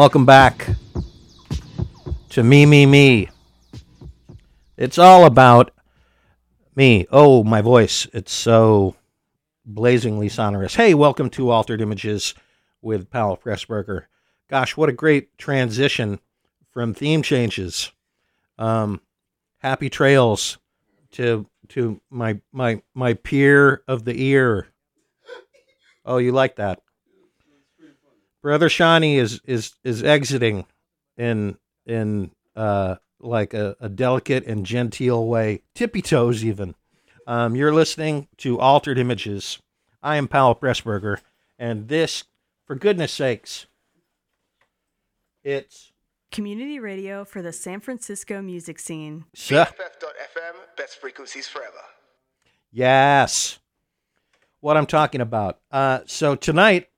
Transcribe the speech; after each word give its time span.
Welcome 0.00 0.24
back 0.24 0.66
to 2.30 2.42
Me, 2.42 2.64
Me, 2.64 2.86
Me. 2.86 3.28
It's 4.78 4.96
all 4.96 5.26
about 5.26 5.72
me. 6.74 7.06
Oh, 7.12 7.44
my 7.44 7.60
voice. 7.60 8.06
It's 8.14 8.32
so 8.32 8.96
blazingly 9.66 10.30
sonorous. 10.30 10.74
Hey, 10.74 10.94
welcome 10.94 11.28
to 11.28 11.50
Altered 11.50 11.82
Images 11.82 12.32
with 12.80 13.10
Powell 13.10 13.36
Pressburger. 13.36 14.04
Gosh, 14.48 14.74
what 14.74 14.88
a 14.88 14.94
great 14.94 15.36
transition 15.36 16.18
from 16.72 16.94
theme 16.94 17.20
changes. 17.20 17.92
Um, 18.56 19.02
happy 19.58 19.90
trails 19.90 20.56
to 21.10 21.46
to 21.68 22.00
my 22.08 22.40
my 22.52 22.80
my 22.94 23.12
peer 23.12 23.82
of 23.86 24.06
the 24.06 24.18
ear. 24.18 24.68
Oh, 26.06 26.16
you 26.16 26.32
like 26.32 26.56
that? 26.56 26.80
Brother 28.42 28.68
Shawnee 28.68 29.18
is 29.18 29.40
is 29.44 29.74
is 29.84 30.02
exiting 30.02 30.66
in 31.16 31.56
in 31.86 32.30
uh 32.56 32.96
like 33.20 33.52
a, 33.52 33.76
a 33.80 33.88
delicate 33.88 34.46
and 34.46 34.64
genteel 34.64 35.26
way, 35.26 35.62
tippy 35.74 36.00
toes 36.00 36.44
even. 36.44 36.74
Um, 37.26 37.54
you're 37.54 37.74
listening 37.74 38.28
to 38.38 38.58
Altered 38.58 38.98
Images. 38.98 39.58
I 40.02 40.16
am 40.16 40.26
Powell 40.26 40.54
Pressburger, 40.54 41.18
and 41.58 41.88
this, 41.88 42.24
for 42.66 42.74
goodness 42.74 43.12
sakes, 43.12 43.66
it's 45.44 45.92
Community 46.30 46.78
radio 46.78 47.24
for 47.24 47.42
the 47.42 47.52
San 47.52 47.80
Francisco 47.80 48.40
music 48.40 48.78
scene. 48.78 49.24
Sir. 49.34 49.64
BFF.FM, 49.64 50.54
best 50.76 51.00
frequencies 51.00 51.48
forever. 51.48 51.80
Yes. 52.70 53.58
What 54.60 54.76
I'm 54.76 54.86
talking 54.86 55.20
about. 55.20 55.58
Uh, 55.72 56.00
so 56.06 56.36
tonight, 56.36 56.88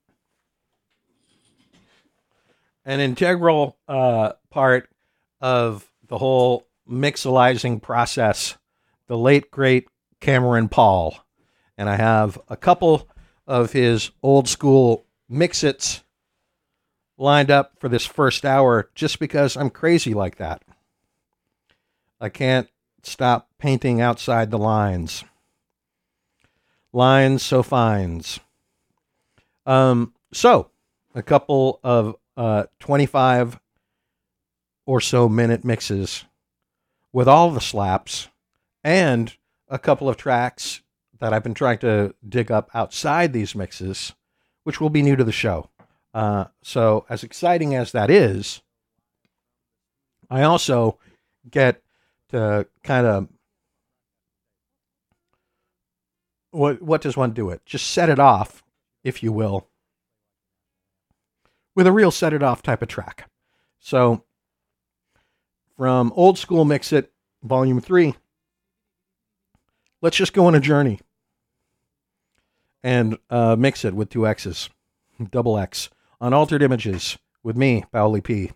an 2.84 3.00
integral 3.00 3.76
uh, 3.88 4.32
part 4.50 4.88
of 5.40 5.90
the 6.08 6.18
whole 6.18 6.66
mixolizing 6.88 7.80
process, 7.80 8.56
the 9.06 9.16
late, 9.16 9.50
great 9.50 9.88
Cameron 10.20 10.68
Paul. 10.68 11.16
And 11.78 11.88
I 11.88 11.96
have 11.96 12.38
a 12.48 12.56
couple 12.56 13.08
of 13.46 13.72
his 13.72 14.10
old 14.22 14.48
school 14.48 15.06
mixits 15.28 16.02
lined 17.18 17.50
up 17.50 17.72
for 17.78 17.88
this 17.88 18.06
first 18.06 18.44
hour 18.44 18.90
just 18.94 19.18
because 19.18 19.56
I'm 19.56 19.70
crazy 19.70 20.14
like 20.14 20.36
that. 20.36 20.62
I 22.20 22.28
can't 22.28 22.68
stop 23.02 23.48
painting 23.58 24.00
outside 24.00 24.50
the 24.50 24.58
lines. 24.58 25.24
Lines 26.92 27.42
so 27.42 27.62
fines. 27.62 28.38
Um, 29.66 30.14
so 30.32 30.70
a 31.14 31.22
couple 31.22 31.80
of 31.82 32.16
uh, 32.36 32.64
25 32.80 33.58
or 34.86 35.00
so 35.00 35.28
minute 35.28 35.64
mixes 35.64 36.24
with 37.12 37.28
all 37.28 37.50
the 37.50 37.60
slaps 37.60 38.28
and 38.82 39.36
a 39.68 39.78
couple 39.78 40.08
of 40.08 40.16
tracks 40.16 40.82
that 41.20 41.32
I've 41.32 41.42
been 41.42 41.54
trying 41.54 41.78
to 41.78 42.14
dig 42.28 42.50
up 42.50 42.70
outside 42.74 43.32
these 43.32 43.54
mixes, 43.54 44.12
which 44.64 44.80
will 44.80 44.90
be 44.90 45.02
new 45.02 45.16
to 45.16 45.24
the 45.24 45.32
show. 45.32 45.70
Uh, 46.12 46.46
so, 46.62 47.06
as 47.08 47.22
exciting 47.22 47.74
as 47.74 47.92
that 47.92 48.10
is, 48.10 48.60
I 50.28 50.42
also 50.42 50.98
get 51.50 51.82
to 52.30 52.66
kind 52.82 53.06
of 53.06 53.28
what 56.50 56.82
what 56.82 57.00
does 57.00 57.16
one 57.16 57.32
do 57.32 57.50
it? 57.50 57.64
Just 57.64 57.90
set 57.90 58.08
it 58.08 58.18
off, 58.18 58.62
if 59.04 59.22
you 59.22 59.32
will, 59.32 59.68
with 61.74 61.86
a 61.86 61.92
real 61.92 62.10
set 62.10 62.32
it 62.32 62.42
off 62.42 62.62
type 62.62 62.82
of 62.82 62.88
track. 62.88 63.30
So, 63.78 64.24
from 65.76 66.12
old 66.14 66.38
school 66.38 66.64
Mixx 66.64 66.92
It 66.92 67.12
volume 67.42 67.80
three, 67.80 68.14
let's 70.00 70.16
just 70.16 70.32
go 70.32 70.46
on 70.46 70.54
a 70.54 70.60
journey 70.60 71.00
and 72.82 73.18
uh, 73.30 73.56
mix 73.56 73.84
it 73.84 73.94
with 73.94 74.10
two 74.10 74.26
X's, 74.26 74.68
double 75.30 75.58
X 75.58 75.88
on 76.20 76.32
Altered 76.32 76.62
Images 76.62 77.18
with 77.42 77.56
me, 77.56 77.84
Paoli 77.92 78.20
P. 78.20 78.52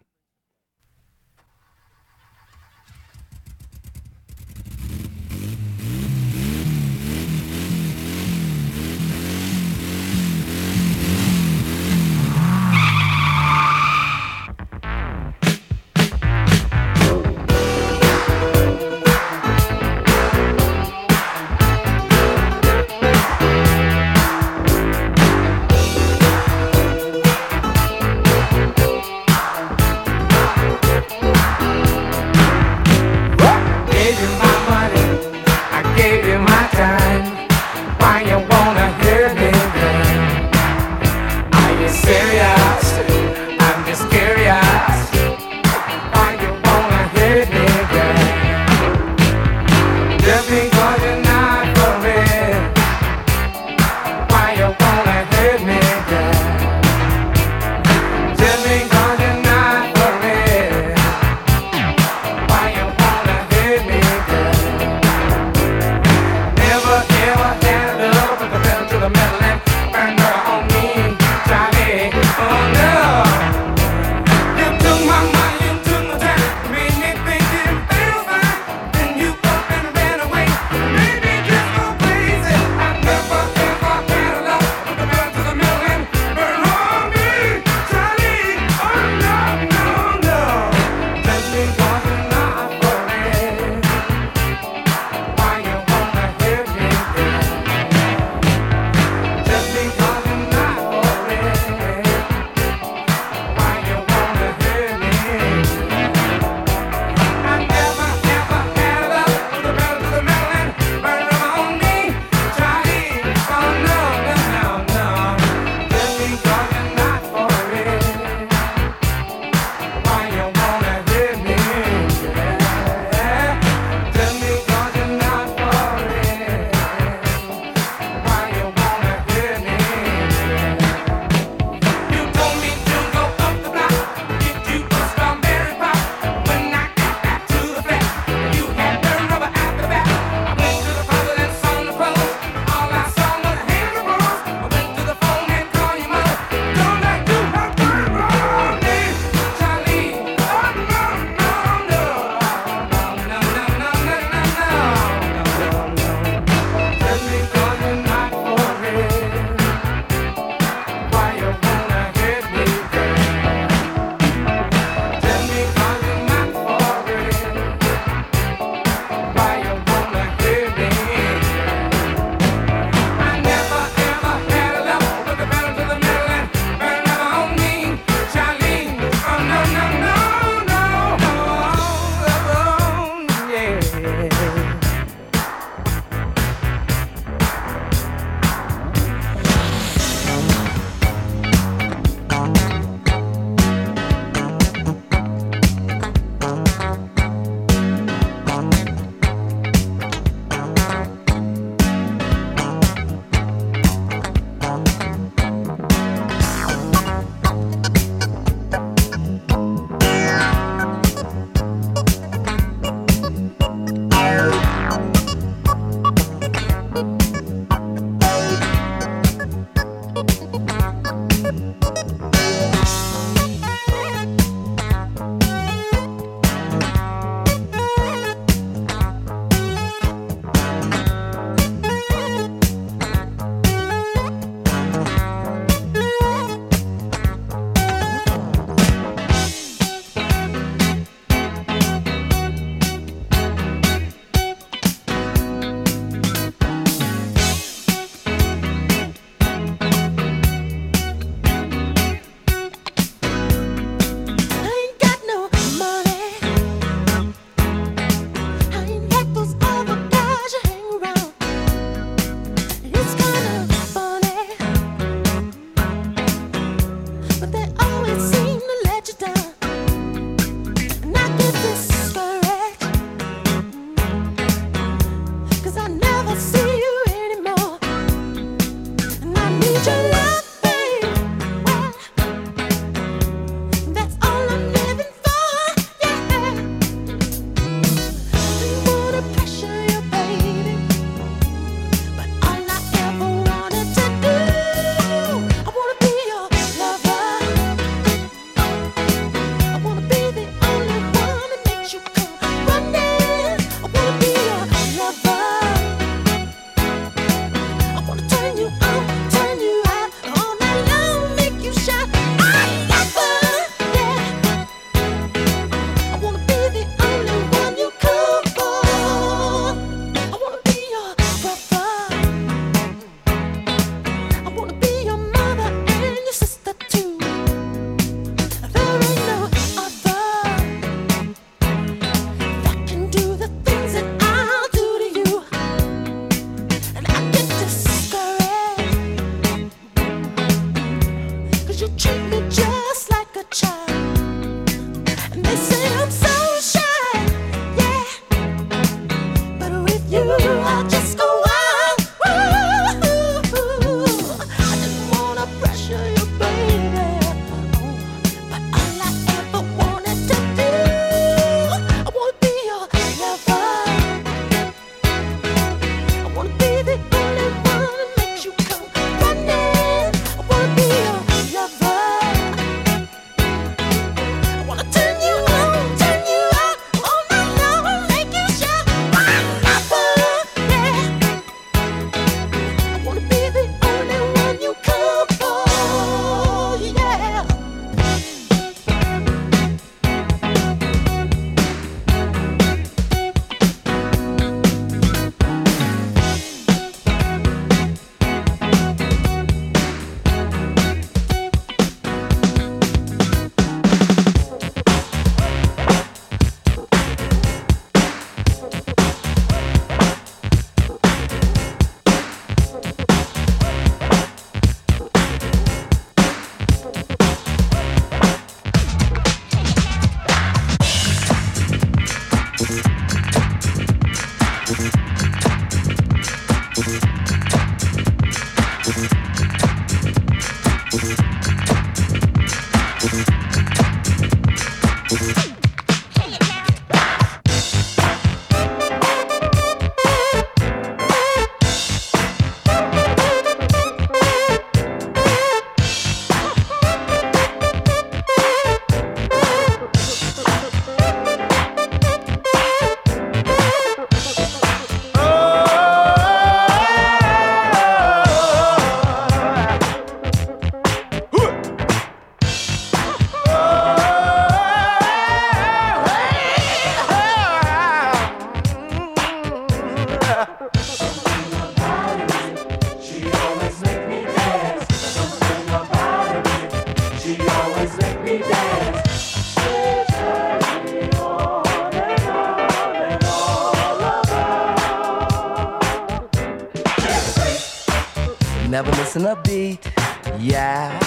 missing 489.17 489.31
a 489.31 489.37
beat. 489.43 489.93
Yeah. 490.39 490.99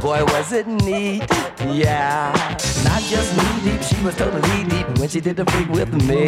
Boy, 0.00 0.24
was 0.24 0.52
it 0.52 0.66
neat. 0.66 1.22
Yeah. 1.60 2.32
Not 2.84 3.02
just 3.02 3.36
knee 3.36 3.70
deep, 3.70 3.82
she 3.82 4.02
was 4.04 4.16
totally 4.16 4.64
deep 4.64 4.98
when 4.98 5.08
she 5.08 5.20
did 5.20 5.36
the 5.36 5.44
freak 5.46 5.68
with 5.68 5.92
me. 6.08 6.26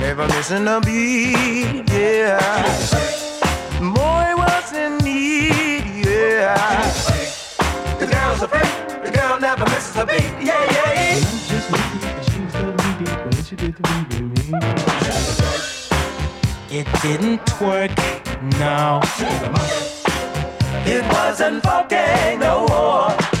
Never 0.00 0.26
missing 0.28 0.68
a 0.68 0.80
beat. 0.80 1.90
Yeah. 1.90 2.38
Boy, 3.80 4.34
was 4.36 4.72
it 4.72 5.02
neat. 5.02 6.04
Yeah. 6.06 6.56
The 7.98 8.06
girl's 8.06 8.42
a 8.42 8.48
freak. 8.48 9.04
The 9.04 9.10
girl 9.10 9.40
never 9.40 9.64
misses 9.64 9.96
a 9.96 10.06
beat. 10.06 10.22
Yeah, 10.40 10.64
yeah. 10.72 11.20
Not 11.20 11.48
just 11.48 11.70
knee 11.72 12.00
deep, 12.00 12.22
she 12.30 12.40
was 12.40 12.52
totally 12.52 13.04
deep 13.04 13.24
when 13.24 13.44
she 13.44 13.56
did 13.56 13.74
the 13.74 13.88
freak. 13.88 14.05
It 16.78 16.86
didn't 17.00 17.58
work. 17.58 17.90
no. 18.58 19.00
It 20.84 21.02
wasn't 21.10 21.62
fucking 21.62 22.38
no 22.38 22.66
more. 22.68 23.35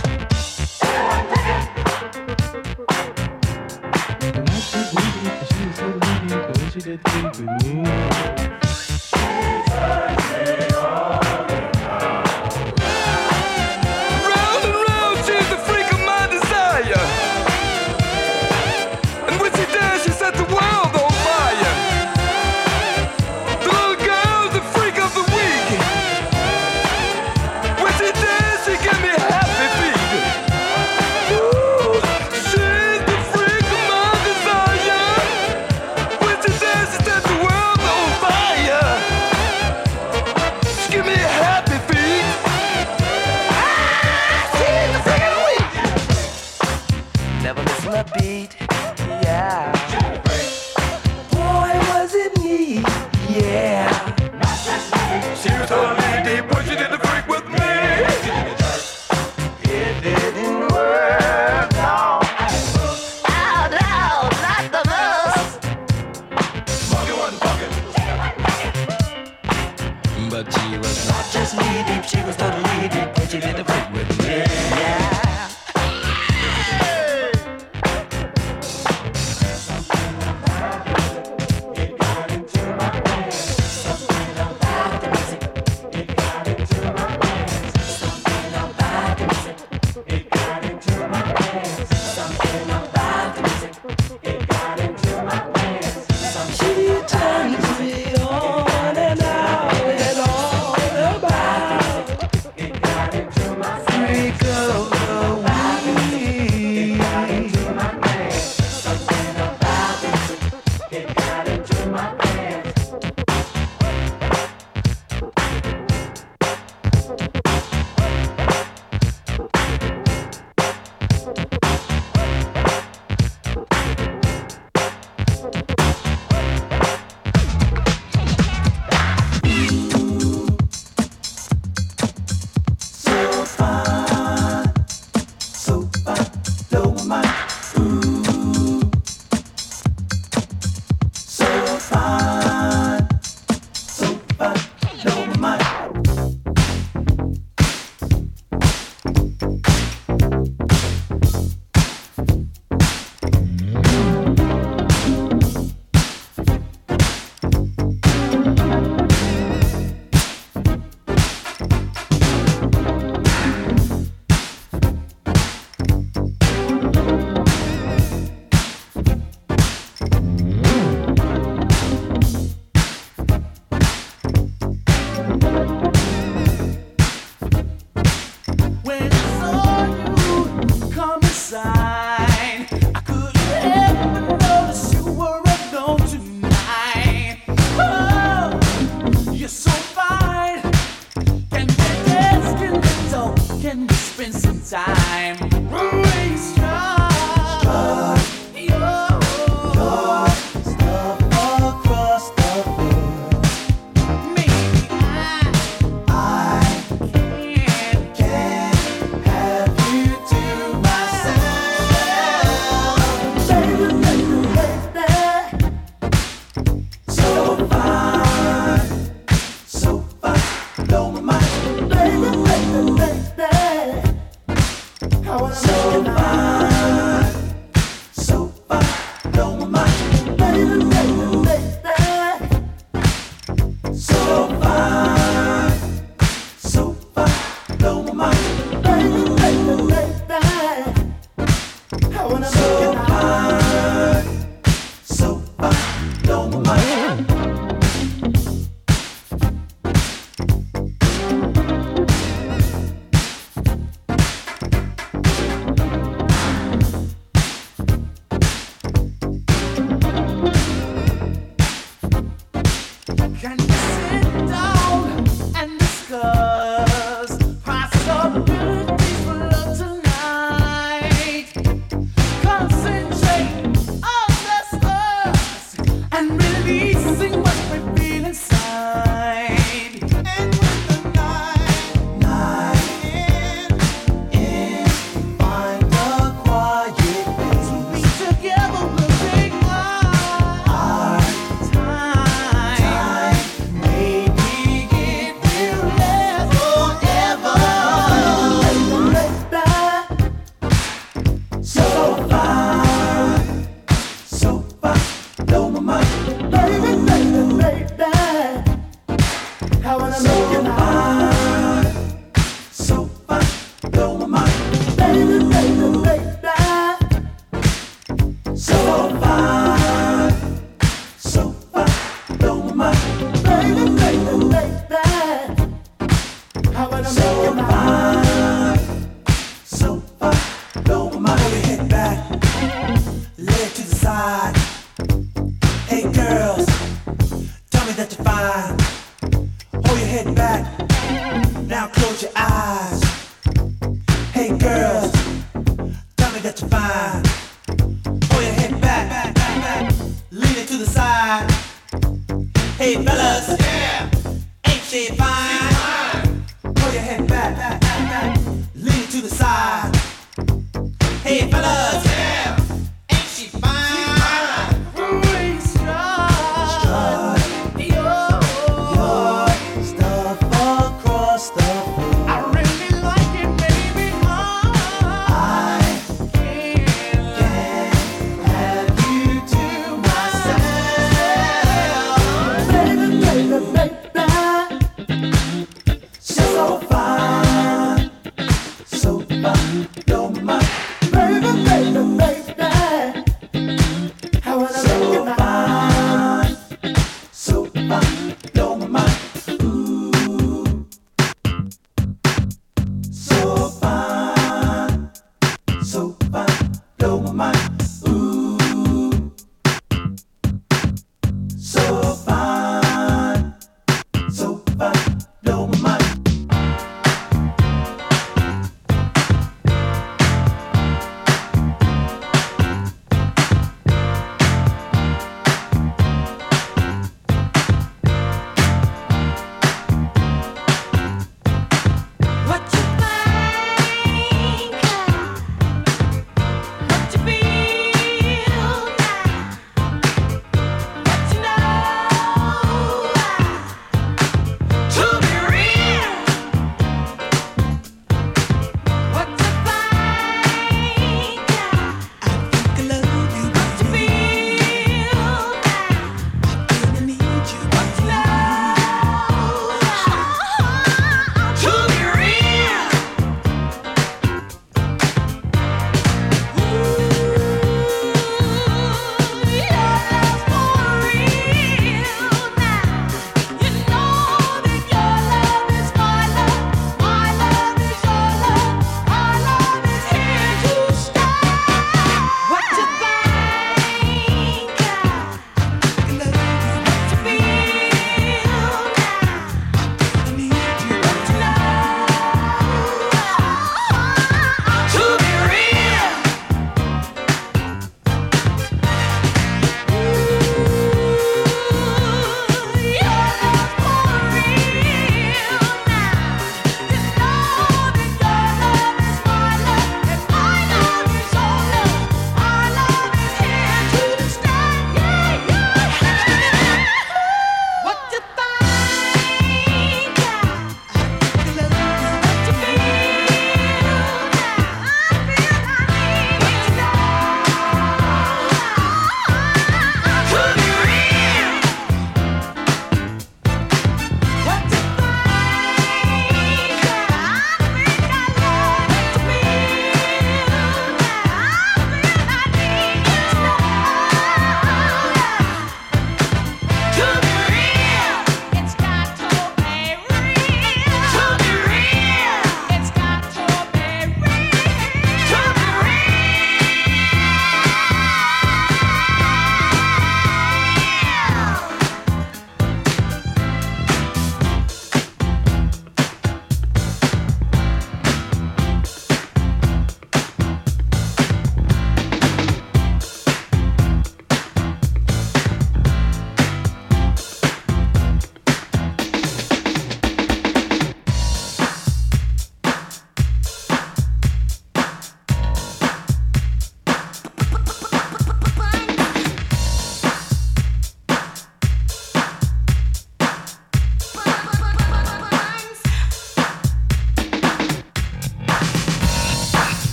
I 225.28 225.42
was 225.42 225.60
so 225.60 226.04
fine. 226.04 227.15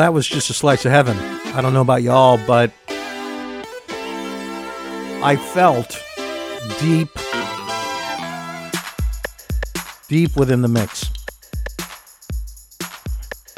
That 0.00 0.14
was 0.14 0.26
just 0.26 0.48
a 0.48 0.54
slice 0.54 0.86
of 0.86 0.92
heaven. 0.92 1.18
I 1.54 1.60
don't 1.60 1.74
know 1.74 1.82
about 1.82 2.02
y'all, 2.02 2.40
but 2.46 2.72
I 5.22 5.36
felt 5.52 6.02
deep, 6.80 7.10
deep 10.08 10.34
within 10.38 10.62
the 10.62 10.68
mix. 10.68 11.10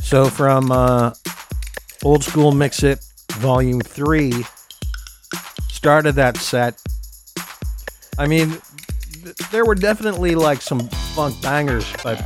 So 0.01 0.25
from 0.25 0.73
uh, 0.73 1.15
Old 2.03 2.25
School 2.25 2.51
Mixx 2.51 2.83
It 2.83 2.99
Volume 3.35 3.81
3, 3.81 4.45
started 5.69 6.17
that 6.17 6.37
set. 6.39 6.83
I 8.19 8.27
mean, 8.27 8.61
th- 9.23 9.37
there 9.53 9.65
were 9.65 9.77
definitely 9.77 10.35
like 10.35 10.61
some 10.61 10.89
funk 11.15 11.41
bangers, 11.41 11.87
but 12.03 12.19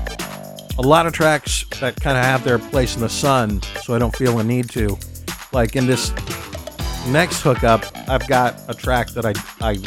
a 0.79 0.83
lot 0.83 1.07
of 1.07 1.13
tracks 1.13 1.67
that 1.81 2.01
kind 2.01 2.17
of 2.17 2.25
have 2.25 2.45
their 2.45 2.59
place 2.59 2.95
in 2.95 3.03
the 3.03 3.11
sun, 3.11 3.61
so 3.87 3.95
I 3.95 4.01
don't 4.01 4.15
feel 4.17 4.41
a 4.41 4.43
need 4.43 4.69
to. 4.71 4.99
Like 5.53 5.77
in 5.77 5.87
this 5.87 6.11
next 7.07 7.43
hookup, 7.43 7.85
I've 8.09 8.27
got 8.27 8.61
a 8.67 8.75
track 8.75 9.11
that 9.11 9.25
I 9.25 9.33
I 9.61 9.79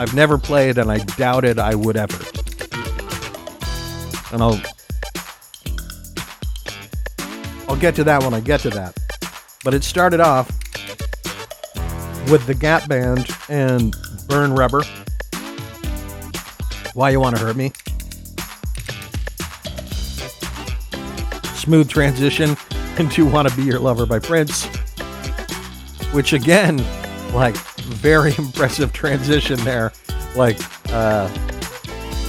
I've 0.00 0.14
never 0.14 0.38
played 0.38 0.78
and 0.78 0.88
I 0.88 0.98
doubted 0.98 1.58
I 1.58 1.74
would 1.74 1.96
ever. 1.96 2.16
And 4.32 4.40
I'll 4.40 4.60
I'll 7.68 7.76
get 7.76 7.96
to 7.96 8.04
that 8.04 8.22
when 8.22 8.34
I 8.34 8.38
get 8.38 8.60
to 8.60 8.70
that. 8.70 8.96
But 9.64 9.74
it 9.74 9.82
started 9.82 10.20
off 10.20 10.48
with 12.30 12.46
the 12.46 12.54
Gap 12.54 12.88
Band 12.88 13.28
and 13.48 13.96
Burn 14.28 14.54
Rubber. 14.54 14.84
Why 16.92 17.10
you 17.10 17.18
want 17.18 17.34
to 17.34 17.42
hurt 17.42 17.56
me? 17.56 17.72
Smooth 21.64 21.88
transition 21.88 22.58
into 22.98 23.24
"Wanna 23.24 23.48
Be 23.56 23.62
Your 23.62 23.78
Lover" 23.78 24.04
by 24.04 24.18
Prince, 24.18 24.66
which 26.12 26.34
again, 26.34 26.76
like 27.32 27.56
very 27.56 28.34
impressive 28.38 28.92
transition 28.92 29.58
there, 29.64 29.90
like 30.36 30.58
uh, 30.90 31.26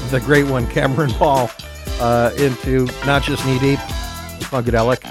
the 0.09 0.21
great 0.21 0.45
one 0.45 0.65
Cameron 0.67 1.09
Paul 1.11 1.51
uh, 1.99 2.31
into 2.37 2.85
not 3.05 3.23
just 3.23 3.45
Knee 3.45 3.59
Deep, 3.59 3.79
Funkadelic. 4.39 5.03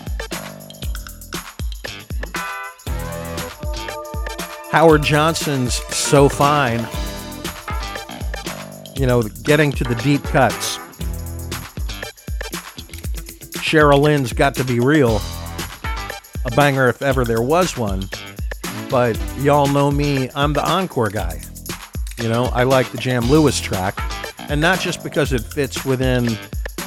Howard 4.70 5.02
Johnson's 5.02 5.74
So 5.94 6.30
Fine. 6.30 6.88
You 8.96 9.06
know, 9.06 9.20
getting 9.42 9.70
to 9.72 9.84
the 9.84 9.94
deep 9.96 10.22
cuts. 10.24 10.73
Cheryl 13.74 14.00
Lynn's 14.00 14.32
Got 14.32 14.54
to 14.54 14.62
Be 14.62 14.78
Real. 14.78 15.20
A 16.44 16.50
banger 16.54 16.86
if 16.86 17.02
ever 17.02 17.24
there 17.24 17.42
was 17.42 17.76
one. 17.76 18.08
But 18.88 19.20
y'all 19.38 19.66
know 19.66 19.90
me, 19.90 20.30
I'm 20.36 20.52
the 20.52 20.64
encore 20.64 21.10
guy. 21.10 21.42
You 22.22 22.28
know, 22.28 22.44
I 22.52 22.62
like 22.62 22.92
the 22.92 22.98
Jam 22.98 23.28
Lewis 23.28 23.60
track. 23.60 23.98
And 24.48 24.60
not 24.60 24.78
just 24.78 25.02
because 25.02 25.32
it 25.32 25.40
fits 25.40 25.84
within, 25.84 26.38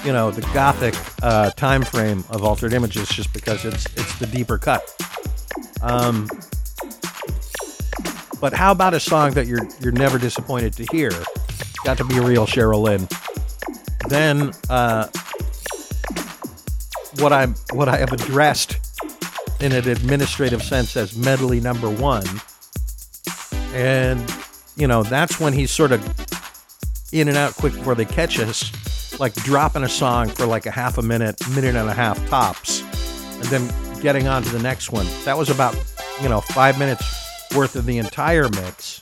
you 0.06 0.14
know, 0.14 0.32
the 0.32 0.40
gothic 0.54 0.96
uh, 1.22 1.50
time 1.58 1.84
frame 1.84 2.24
of 2.30 2.46
altered 2.46 2.72
images, 2.72 3.10
just 3.10 3.34
because 3.34 3.66
it's 3.66 3.86
it's 3.98 4.18
the 4.20 4.28
deeper 4.28 4.58
cut. 4.58 4.90
Um, 5.82 6.30
but 8.40 8.54
how 8.54 8.72
about 8.72 8.94
a 8.94 9.00
song 9.02 9.32
that 9.32 9.46
you're 9.46 9.68
you're 9.82 9.92
never 9.92 10.18
disappointed 10.18 10.72
to 10.78 10.86
hear? 10.90 11.12
Got 11.84 11.98
to 11.98 12.06
be 12.06 12.22
real 12.22 12.48
Cheryl 12.48 12.82
Lynn. 12.82 13.10
Then 14.08 14.54
uh, 14.70 15.08
what 17.20 17.34
I 17.34 17.48
what 17.72 17.90
I 17.90 17.98
have 17.98 18.14
addressed 18.14 18.78
in 19.60 19.72
an 19.72 19.88
administrative 19.88 20.62
sense 20.62 20.96
as 20.96 21.18
medley 21.18 21.60
number 21.60 21.90
one, 21.90 22.26
and 23.74 24.34
you 24.76 24.88
know 24.88 25.04
that's 25.04 25.40
when 25.40 25.54
he's 25.54 25.72
sort 25.72 25.92
of 25.92 26.02
in 27.12 27.28
and 27.28 27.38
out 27.38 27.56
quick 27.56 27.74
before 27.74 27.96
they 27.96 28.06
catch 28.06 28.40
us, 28.40 29.20
like 29.20 29.34
dropping 29.36 29.84
a 29.84 29.90
song 29.90 30.30
for 30.30 30.46
like 30.46 30.66
a 30.66 30.72
half 30.72 30.98
a 30.98 31.02
minute, 31.02 31.42
minute 31.50 31.76
and 31.76 31.90
a 31.90 31.94
half 31.94 32.24
tops, 32.30 32.82
and 33.36 33.44
then 33.46 34.02
getting 34.02 34.28
on 34.28 34.44
to 34.44 34.50
the 34.50 34.60
next 34.60 34.92
one. 34.92 35.08
That 35.26 35.38
was 35.38 35.50
about 35.50 35.76
you 36.22 36.30
know 36.30 36.42
five 36.42 36.78
minutes 36.78 37.04
worth 37.56 37.76
of 37.76 37.86
the 37.86 37.98
entire 37.98 38.50
mix. 38.50 39.02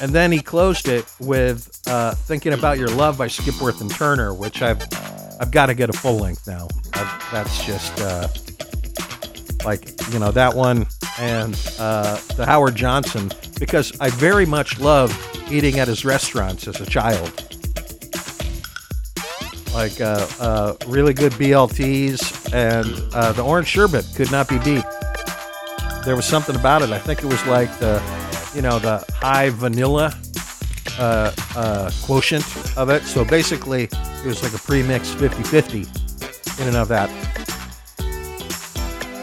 And 0.00 0.10
then 0.12 0.32
he 0.32 0.40
closed 0.40 0.88
it 0.88 1.06
with 1.20 1.80
uh, 1.86 2.14
"Thinking 2.14 2.52
About 2.52 2.78
Your 2.78 2.88
Love" 2.88 3.18
by 3.18 3.28
Skipworth 3.28 3.80
and 3.80 3.90
Turner, 3.90 4.34
which 4.34 4.60
I've 4.60 4.80
I've 5.42 5.50
got 5.50 5.66
to 5.66 5.74
get 5.74 5.90
a 5.90 5.92
full 5.92 6.18
length 6.18 6.46
now. 6.46 6.68
i 6.94 7.28
that's 7.32 7.64
just 7.64 8.00
uh, 8.00 8.28
like 9.64 9.90
you 10.12 10.20
know 10.20 10.30
that 10.30 10.54
one 10.54 10.86
and 11.18 11.54
uh, 11.80 12.20
the 12.36 12.46
Howard 12.46 12.76
Johnson 12.76 13.28
because 13.58 13.92
I 13.98 14.10
very 14.10 14.46
much 14.46 14.78
loved 14.78 15.16
eating 15.50 15.80
at 15.80 15.88
his 15.88 16.04
restaurants 16.04 16.68
as 16.68 16.80
a 16.80 16.86
child. 16.86 17.28
Like 19.74 20.00
uh, 20.00 20.28
uh, 20.38 20.76
really 20.86 21.12
good 21.12 21.32
BLTs 21.32 22.54
and 22.54 23.12
uh, 23.12 23.32
the 23.32 23.42
orange 23.42 23.66
sherbet 23.66 24.06
could 24.14 24.30
not 24.30 24.48
be 24.48 24.58
beat. 24.58 24.84
There 26.04 26.14
was 26.14 26.24
something 26.24 26.54
about 26.54 26.82
it. 26.82 26.90
I 26.90 27.00
think 27.00 27.18
it 27.18 27.26
was 27.26 27.44
like 27.46 27.76
the, 27.80 28.00
you 28.54 28.62
know, 28.62 28.78
the 28.78 29.04
high 29.14 29.50
vanilla 29.50 30.14
uh, 30.98 31.32
uh, 31.56 31.90
quotient 32.02 32.44
of 32.76 32.90
it. 32.90 33.02
So 33.04 33.24
basically, 33.24 33.84
it 33.84 34.26
was 34.26 34.42
like 34.42 34.54
a 34.54 34.58
pre-mixed 34.58 35.16
50-50 35.16 36.60
in 36.60 36.68
and 36.68 36.76
of 36.76 36.88
that. 36.88 37.10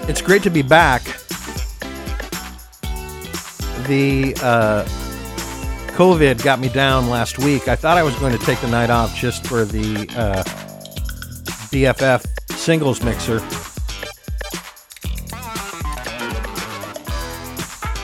It's 0.10 0.22
great 0.22 0.44
to 0.44 0.50
be 0.50 0.62
back. 0.62 1.04
The 3.88 4.36
uh, 4.42 4.86
COVID 5.96 6.44
got 6.44 6.60
me 6.60 6.70
down 6.70 7.10
last 7.10 7.38
week. 7.40 7.68
I 7.68 7.76
thought 7.76 7.98
I 7.98 8.04
was 8.04 8.16
going 8.16 8.32
to 8.32 8.44
take 8.46 8.60
the 8.62 8.68
night 8.68 8.90
off 8.90 9.16
just 9.16 9.46
for 9.46 9.66
the 9.66 10.08
uh, 10.18 10.44
BFF 11.72 12.26
singles 12.56 13.04
mixer. 13.04 13.40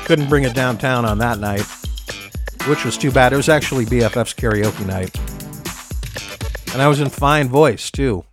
Couldn't 0.05 0.29
bring 0.29 0.43
it 0.43 0.53
downtown 0.53 1.05
on 1.05 1.17
that 1.17 1.39
night, 1.39 1.65
which 2.67 2.83
was 2.83 2.97
too 2.97 3.11
bad. 3.11 3.33
It 3.33 3.37
was 3.37 3.49
actually 3.49 3.85
BFF's 3.85 4.33
karaoke 4.33 4.85
night. 4.85 5.15
And 6.73 6.81
I 6.81 6.87
was 6.87 6.99
in 6.99 7.09
fine 7.09 7.47
voice, 7.47 7.91
too. 7.91 8.25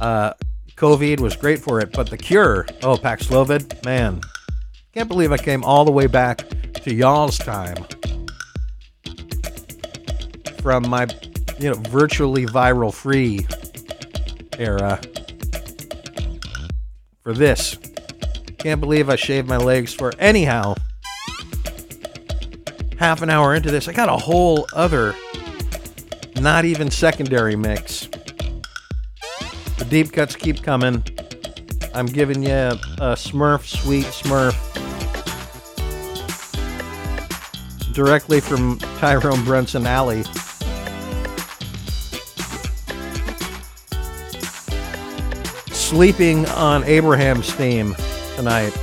Uh, 0.00 0.32
COVID 0.76 1.20
was 1.20 1.34
great 1.34 1.60
for 1.60 1.80
it, 1.80 1.92
but 1.92 2.10
the 2.10 2.16
cure, 2.16 2.66
oh, 2.82 2.96
Paxlovid, 2.96 3.84
man. 3.84 4.20
Can't 4.92 5.08
believe 5.08 5.32
I 5.32 5.38
came 5.38 5.64
all 5.64 5.84
the 5.84 5.90
way 5.90 6.06
back 6.06 6.48
to 6.82 6.94
y'all's 6.94 7.38
time 7.38 7.84
from 10.60 10.88
my, 10.88 11.06
you 11.58 11.70
know, 11.70 11.76
virtually 11.88 12.46
viral 12.46 12.92
free 12.92 13.46
era 14.58 15.00
for 17.22 17.32
this. 17.32 17.76
Can't 18.58 18.80
believe 18.80 19.08
I 19.08 19.16
shaved 19.16 19.48
my 19.48 19.56
legs 19.56 19.94
for 19.94 20.12
anyhow. 20.18 20.74
Half 22.98 23.22
an 23.22 23.30
hour 23.30 23.54
into 23.54 23.70
this, 23.70 23.86
I 23.86 23.92
got 23.92 24.08
a 24.08 24.16
whole 24.16 24.66
other, 24.72 25.14
not 26.40 26.64
even 26.64 26.90
secondary 26.90 27.54
mix. 27.54 28.08
The 29.78 29.86
deep 29.88 30.12
cuts 30.12 30.34
keep 30.34 30.64
coming. 30.64 31.04
I'm 31.94 32.06
giving 32.06 32.42
you 32.42 32.50
a, 32.50 32.70
a 32.98 33.14
Smurf, 33.14 33.64
sweet 33.64 34.06
Smurf, 34.06 34.56
directly 37.94 38.40
from 38.40 38.78
Tyrone 38.98 39.44
Brunson 39.44 39.86
Alley. 39.86 40.24
Sleeping 45.72 46.46
on 46.46 46.82
Abraham's 46.82 47.52
theme 47.52 47.94
tonight. 48.34 48.76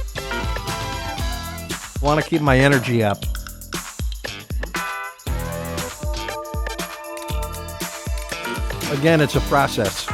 Want 2.01 2.23
to 2.23 2.29
keep 2.29 2.41
my 2.41 2.57
energy 2.57 3.03
up. 3.03 3.17
Again, 8.97 9.21
it's 9.21 9.35
a 9.35 9.41
process. 9.41 10.05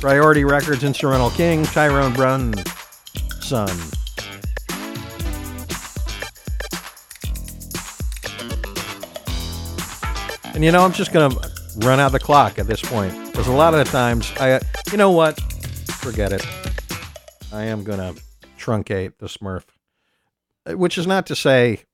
Priority 0.00 0.44
Records 0.44 0.84
Instrumental 0.84 1.30
King, 1.30 1.64
Tyrone 1.64 2.12
Brun, 2.12 2.54
son. 3.40 3.68
And 10.54 10.62
you 10.62 10.70
know, 10.70 10.84
I'm 10.84 10.92
just 10.92 11.12
going 11.12 11.30
to 11.30 11.50
run 11.78 11.98
out 11.98 12.12
the 12.12 12.20
clock 12.20 12.58
at 12.58 12.66
this 12.66 12.82
point. 12.82 13.14
Because 13.26 13.46
a 13.46 13.52
lot 13.52 13.72
of 13.72 13.84
the 13.84 13.90
times, 13.90 14.30
I, 14.38 14.60
you 14.90 14.98
know 14.98 15.10
what? 15.10 15.40
Forget 16.00 16.32
it. 16.32 16.46
I 17.52 17.64
am 17.64 17.82
gonna 17.82 18.14
truncate 18.58 19.18
the 19.18 19.26
Smurf, 19.26 19.64
which 20.66 20.98
is 20.98 21.06
not 21.06 21.26
to 21.26 21.34
say, 21.34 21.84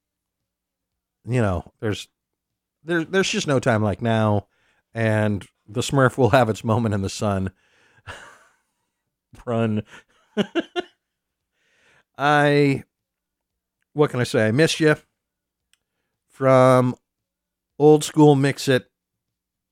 you 1.27 1.41
know, 1.41 1.73
there's 1.81 2.09
there's 2.85 3.07
there's 3.07 3.31
just 3.31 3.47
no 3.47 3.59
time 3.59 3.83
like 3.83 4.01
now, 4.01 4.47
and 4.95 5.47
the 5.69 5.81
Smurf 5.81 6.17
will 6.17 6.31
have 6.31 6.49
its 6.49 6.65
moment 6.65 6.95
in 6.95 7.03
the 7.03 7.11
sun. 7.11 7.51
Run. 9.47 9.83
I, 12.19 12.85
what 13.93 14.11
can 14.11 14.21
I 14.21 14.25
say? 14.25 14.49
I 14.49 14.53
miss 14.53 14.81
you 14.81 14.97
from 16.31 16.95
old 17.79 18.05
school 18.05 18.37
Mixx 18.37 18.69
It 18.69 18.87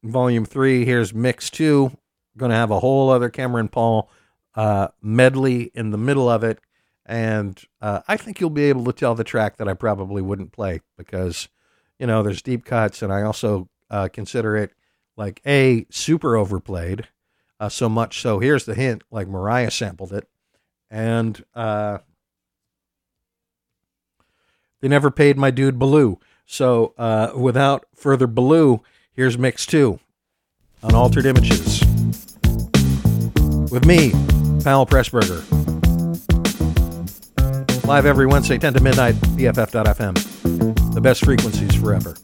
Volume 0.03 0.45
Three. 0.45 0.85
Here's 0.85 1.15
Mix 1.15 1.51
Two. 1.51 1.97
Going 2.37 2.51
to 2.51 2.57
have 2.57 2.73
a 2.73 2.81
whole 2.81 3.11
other 3.11 3.29
Cameron 3.31 3.69
Paul 3.69 4.11
uh, 4.57 4.89
medley 5.01 5.71
in 5.75 5.91
the 5.91 5.99
middle 5.99 6.29
of 6.29 6.43
it, 6.43 6.59
and 7.07 7.61
uh, 7.81 8.01
I 8.09 8.17
think 8.17 8.41
you'll 8.41 8.51
be 8.51 8.65
able 8.65 8.85
to 8.85 8.93
tell 8.93 9.15
the 9.15 9.25
track 9.25 9.57
that 9.57 9.69
I 9.69 9.75
probably 9.75 10.23
wouldn't 10.23 10.53
play 10.53 10.81
because 10.97 11.49
you 11.99 12.07
know 12.07 12.23
there's 12.23 12.43
deep 12.43 12.65
cuts, 12.65 13.03
and 13.03 13.13
I 13.13 13.23
also 13.23 13.69
uh, 13.91 14.09
consider 14.13 14.57
it 14.57 14.73
like 15.17 15.41
a 15.47 15.87
super 15.91 16.37
overplayed, 16.37 17.09
uh, 17.61 17.69
so 17.69 17.89
much 17.89 18.21
so. 18.21 18.39
Here's 18.39 18.65
the 18.65 18.75
hint: 18.75 19.03
like 19.11 19.29
Mariah 19.29 19.71
sampled 19.71 20.13
it, 20.13 20.29
and 20.91 21.45
uh, 21.55 21.99
they 24.81 24.89
never 24.89 25.11
paid 25.11 25.37
my 25.37 25.51
dude 25.51 25.79
Baloo. 25.79 26.19
So 26.47 26.95
uh, 26.99 27.33
without 27.37 27.87
further 27.95 28.27
Baloo, 28.27 28.83
here's 29.13 29.39
Mix 29.39 29.67
Two 29.67 30.01
on 30.83 30.95
Altered 30.95 31.27
Images 31.27 31.81
with 33.71 33.85
me, 33.87 34.13
Powell 34.63 34.87
Pressburger. 34.87 35.64
Live 37.85 38.07
every 38.07 38.25
Wednesday, 38.25 38.57
10 38.57 38.75
to 38.75 38.81
midnight, 38.81 39.15
BFF.FM. 39.37 40.95
The 40.95 41.01
best 41.03 41.23
frequencies 41.23 41.75
forever. 41.75 42.15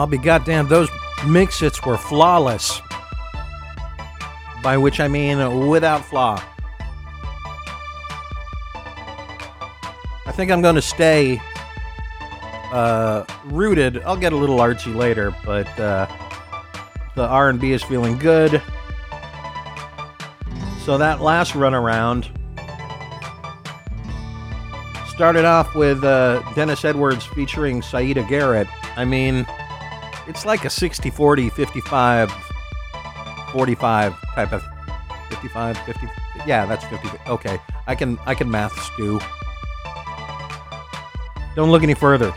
I'll 0.00 0.06
be 0.06 0.16
goddamn. 0.16 0.66
Those 0.66 0.88
mix 1.26 1.60
hits 1.60 1.84
were 1.84 1.98
flawless. 1.98 2.80
By 4.62 4.78
which 4.78 4.98
I 4.98 5.08
mean 5.08 5.68
without 5.68 6.02
flaw. 6.06 6.42
I 10.24 10.32
think 10.32 10.50
I'm 10.50 10.62
going 10.62 10.76
to 10.76 10.82
stay 10.82 11.38
uh, 12.72 13.26
rooted. 13.44 14.02
I'll 14.04 14.16
get 14.16 14.32
a 14.32 14.36
little 14.36 14.56
artsy 14.56 14.94
later, 14.94 15.36
but 15.44 15.68
uh, 15.78 16.06
the 17.14 17.26
R&B 17.26 17.72
is 17.72 17.82
feeling 17.82 18.16
good. 18.16 18.62
So 20.82 20.96
that 20.96 21.20
last 21.20 21.54
run 21.54 21.74
around 21.74 22.30
started 25.20 25.44
off 25.44 25.74
with 25.74 26.02
uh, 26.02 26.40
Dennis 26.54 26.82
Edwards 26.86 27.26
featuring 27.26 27.82
Siedah 27.82 28.26
Garrett. 28.26 28.66
I 28.96 29.04
mean, 29.04 29.46
it's 30.30 30.46
like 30.46 30.64
a 30.64 30.70
60 30.70 31.10
40, 31.10 31.50
55 31.50 32.32
45 33.52 34.14
type 34.34 34.52
of 34.52 34.62
55 35.28 35.76
50 35.78 36.08
yeah 36.46 36.64
that's 36.64 36.84
50 36.84 37.08
okay. 37.26 37.58
I 37.86 37.94
can 37.94 38.18
i 38.24 38.34
can 38.34 38.50
math 38.50 38.72
stew 38.80 39.20
don't 41.56 41.70
look 41.70 41.82
any 41.82 41.94
further. 41.94 42.32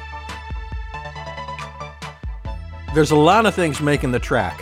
There's 2.95 3.11
a 3.11 3.15
lot 3.15 3.45
of 3.45 3.53
things 3.53 3.79
making 3.79 4.11
the 4.11 4.19
track. 4.19 4.59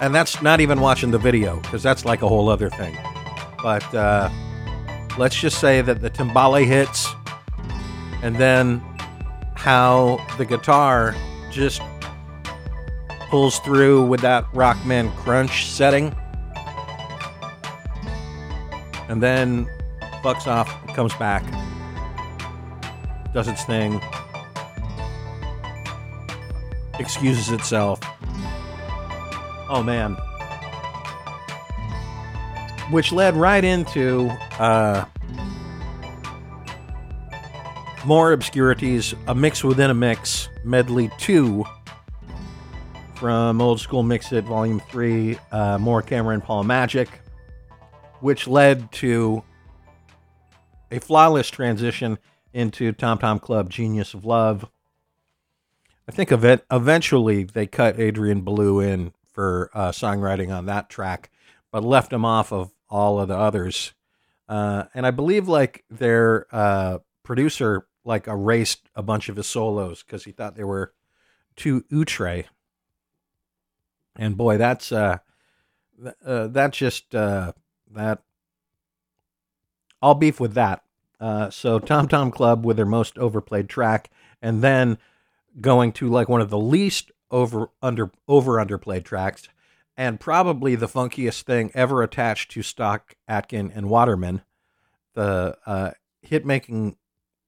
And 0.00 0.14
that's 0.14 0.42
not 0.42 0.60
even 0.60 0.80
watching 0.80 1.10
the 1.10 1.18
video 1.18 1.60
because 1.60 1.82
that's 1.82 2.04
like 2.04 2.22
a 2.22 2.28
whole 2.28 2.48
other 2.48 2.70
thing. 2.70 2.96
But 3.62 3.94
uh, 3.94 4.30
let's 5.18 5.38
just 5.38 5.60
say 5.60 5.80
that 5.82 6.00
the 6.00 6.10
timbale 6.10 6.64
hits 6.64 7.08
and 8.22 8.36
then 8.36 8.82
how 9.64 10.22
the 10.36 10.44
guitar 10.44 11.16
just 11.50 11.80
pulls 13.30 13.58
through 13.60 14.04
with 14.04 14.20
that 14.20 14.44
rockman 14.52 15.10
crunch 15.16 15.64
setting. 15.70 16.14
And 19.08 19.22
then 19.22 19.66
fucks 20.22 20.46
off 20.46 20.68
comes 20.94 21.14
back. 21.14 21.42
Does 23.32 23.48
its 23.48 23.64
thing. 23.64 24.02
Excuses 26.98 27.50
itself. 27.50 28.00
Oh 29.70 29.82
man. 29.82 30.12
Which 32.90 33.12
led 33.12 33.34
right 33.34 33.64
into 33.64 34.28
uh, 34.58 35.06
more 38.06 38.32
obscurities 38.32 39.14
a 39.26 39.34
mix 39.34 39.64
within 39.64 39.90
a 39.90 39.94
mix 39.94 40.48
medley 40.64 41.10
2 41.18 41.64
from 43.14 43.60
Old 43.60 43.80
School 43.80 44.02
Mixx 44.02 44.32
It 44.32 44.44
Volume 44.44 44.80
3, 44.80 45.38
uh, 45.50 45.78
more 45.78 46.02
Cameron 46.02 46.40
Paul 46.40 46.64
Magic, 46.64 47.08
which 48.20 48.46
led 48.46 48.90
to 48.92 49.42
a 50.90 51.00
flawless 51.00 51.48
transition 51.48 52.18
into 52.52 52.92
Tom 52.92 53.18
Tom 53.18 53.38
Club 53.38 53.70
Genius 53.70 54.14
of 54.14 54.24
Love. 54.24 54.68
I 56.06 56.12
think 56.12 56.30
of 56.30 56.44
it 56.44 56.64
eventually 56.70 57.44
they 57.44 57.66
cut 57.66 57.98
Adrian 57.98 58.42
Belew 58.42 58.80
in 58.80 59.12
for 59.32 59.70
uh, 59.72 59.90
songwriting 59.90 60.54
on 60.54 60.66
that 60.66 60.90
track, 60.90 61.30
but 61.72 61.82
left 61.82 62.12
him 62.12 62.24
off 62.24 62.52
of 62.52 62.72
all 62.90 63.18
of 63.18 63.28
the 63.28 63.36
others. 63.36 63.94
Uh, 64.48 64.84
and 64.94 65.06
I 65.06 65.10
believe 65.10 65.48
like 65.48 65.84
their 65.90 66.46
uh, 66.52 66.98
producer 67.22 67.86
like 68.04 68.26
erased 68.26 68.88
a 68.94 69.02
bunch 69.02 69.28
of 69.28 69.36
his 69.36 69.46
solos 69.46 70.02
because 70.02 70.24
he 70.24 70.32
thought 70.32 70.56
they 70.56 70.64
were 70.64 70.92
too 71.56 71.84
outre 71.92 72.44
and 74.16 74.36
boy, 74.36 74.58
that's 74.58 74.92
uh, 74.92 75.18
th- 76.00 76.14
uh 76.24 76.46
that 76.48 76.72
just 76.72 77.14
uh, 77.14 77.52
that 77.92 78.22
I'll 80.02 80.14
beef 80.14 80.38
with 80.38 80.54
that. 80.54 80.82
Uh, 81.20 81.50
so 81.50 81.78
Tom 81.78 82.08
Tom 82.08 82.30
Club 82.30 82.64
with 82.64 82.76
their 82.76 82.86
most 82.86 83.18
overplayed 83.18 83.68
track, 83.68 84.10
and 84.40 84.62
then 84.62 84.98
going 85.60 85.92
to 85.92 86.08
like 86.08 86.28
one 86.28 86.40
of 86.40 86.50
the 86.50 86.58
least 86.58 87.10
over 87.30 87.70
under 87.82 88.12
over 88.28 88.52
underplayed 88.64 89.04
tracks, 89.04 89.48
and 89.96 90.20
probably 90.20 90.74
the 90.74 90.88
funkiest 90.88 91.42
thing 91.42 91.70
ever 91.74 92.02
attached 92.02 92.50
to 92.52 92.62
Stock 92.62 93.16
Aitken 93.28 93.72
and 93.74 93.88
Waterman, 93.88 94.42
the 95.14 95.56
uh, 95.66 95.92
hit 96.22 96.46
making 96.46 96.96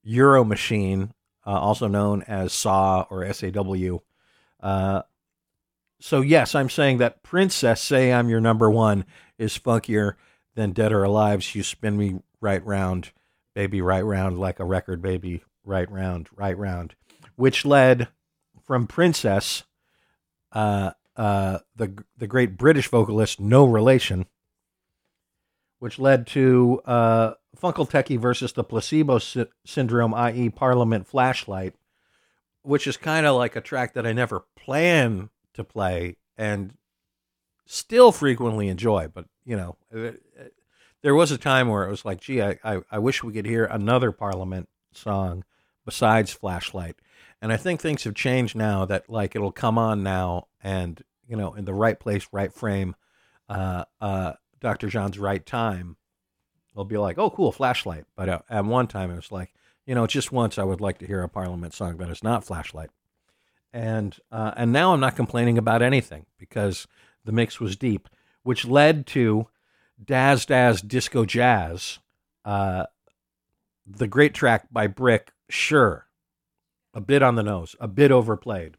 Euro 0.06 0.44
machine, 0.44 1.12
uh, 1.44 1.58
also 1.58 1.88
known 1.88 2.22
as 2.22 2.52
SAW 2.52 3.06
or 3.10 3.32
SAW. 3.32 3.98
Uh, 4.60 5.02
so 6.00 6.20
yes, 6.20 6.54
I'm 6.54 6.70
saying 6.70 6.98
that 6.98 7.22
Princess 7.22 7.80
Say 7.80 8.12
I'm 8.12 8.28
Your 8.28 8.40
Number 8.40 8.70
One 8.70 9.04
is 9.36 9.58
funkier 9.58 10.14
than 10.54 10.72
Dead 10.72 10.92
or 10.92 11.02
Alive's 11.02 11.54
You 11.54 11.62
Spin 11.62 11.96
Me 11.96 12.20
Right 12.40 12.64
Round, 12.64 13.10
Baby 13.54 13.80
Right 13.82 14.04
Round 14.04 14.38
like 14.38 14.60
a 14.60 14.64
record, 14.64 15.02
baby 15.02 15.42
right 15.64 15.90
round, 15.90 16.28
right 16.36 16.56
round, 16.56 16.94
which 17.34 17.64
led 17.64 18.08
from 18.64 18.86
Princess, 18.86 19.64
uh, 20.52 20.92
uh, 21.16 21.58
the 21.74 22.04
the 22.16 22.26
great 22.26 22.56
British 22.56 22.88
vocalist, 22.88 23.40
no 23.40 23.64
relation, 23.64 24.26
which 25.80 25.98
led 25.98 26.26
to 26.28 26.80
uh, 26.84 27.32
Funkentelechy 27.58 28.18
versus 28.18 28.52
the 28.52 28.64
Placebo 28.64 29.18
sy- 29.18 29.46
Syndrome, 29.64 30.14
i.e., 30.14 30.50
Parliament 30.50 31.06
Flashlight, 31.06 31.74
which 32.62 32.86
is 32.86 32.96
kind 32.96 33.26
of 33.26 33.36
like 33.36 33.56
a 33.56 33.60
track 33.60 33.94
that 33.94 34.06
I 34.06 34.12
never 34.12 34.44
plan 34.56 35.30
to 35.54 35.64
play 35.64 36.16
and 36.36 36.74
still 37.66 38.12
frequently 38.12 38.68
enjoy. 38.68 39.08
But 39.08 39.26
you 39.44 39.56
know, 39.56 39.76
it, 39.90 40.22
it, 40.36 40.54
there 41.02 41.14
was 41.14 41.30
a 41.30 41.38
time 41.38 41.68
where 41.68 41.86
it 41.86 41.90
was 41.90 42.04
like, 42.04 42.20
gee, 42.20 42.42
I, 42.42 42.58
I, 42.64 42.80
I 42.90 42.98
wish 42.98 43.22
we 43.22 43.32
could 43.32 43.46
hear 43.46 43.64
another 43.64 44.12
Parliament 44.12 44.68
song 44.92 45.44
besides 45.84 46.32
Flashlight. 46.32 46.96
And 47.40 47.52
I 47.52 47.56
think 47.56 47.80
things 47.80 48.04
have 48.04 48.14
changed 48.14 48.56
now 48.56 48.84
that 48.86 49.08
like 49.08 49.36
it'll 49.36 49.52
come 49.52 49.78
on 49.78 50.02
now 50.02 50.48
and 50.62 51.02
you 51.28 51.36
know 51.36 51.54
in 51.54 51.64
the 51.64 51.74
right 51.74 51.98
place, 51.98 52.26
right 52.32 52.52
frame, 52.52 52.96
uh, 53.48 53.84
uh, 54.00 54.32
Dr. 54.60 54.88
John's 54.88 55.18
right 55.18 55.44
time. 55.44 55.96
It'll 56.76 56.84
be 56.84 56.98
like, 56.98 57.18
oh, 57.18 57.30
cool, 57.30 57.50
Flashlight. 57.50 58.04
But 58.14 58.28
uh, 58.28 58.38
at 58.48 58.64
one 58.64 58.86
time 58.86 59.10
it 59.10 59.16
was 59.16 59.32
like, 59.32 59.52
you 59.86 59.96
know, 59.96 60.06
just 60.06 60.30
once 60.30 60.58
I 60.58 60.62
would 60.62 60.80
like 60.80 60.98
to 60.98 61.06
hear 61.06 61.22
a 61.22 61.28
Parliament 61.28 61.74
song, 61.74 61.96
but 61.96 62.10
it's 62.10 62.22
not 62.22 62.44
Flashlight 62.44 62.90
and 63.76 64.18
uh, 64.32 64.52
and 64.56 64.72
now 64.72 64.94
I'm 64.94 65.00
not 65.00 65.16
complaining 65.16 65.58
about 65.58 65.82
anything 65.82 66.24
because 66.38 66.88
the 67.26 67.32
mix 67.32 67.60
was 67.60 67.76
deep, 67.76 68.08
which 68.42 68.64
led 68.64 69.06
to 69.08 69.48
Dazz 70.02 70.46
Dazz 70.46 70.80
Disco 70.80 71.26
Jazz, 71.26 71.98
uh, 72.46 72.86
the 73.86 74.06
great 74.06 74.32
track 74.32 74.68
by 74.72 74.86
Brick. 74.86 75.32
Sure, 75.50 76.06
a 76.94 77.02
bit 77.02 77.22
on 77.22 77.34
the 77.34 77.42
nose, 77.42 77.76
a 77.78 77.86
bit 77.86 78.10
overplayed, 78.10 78.78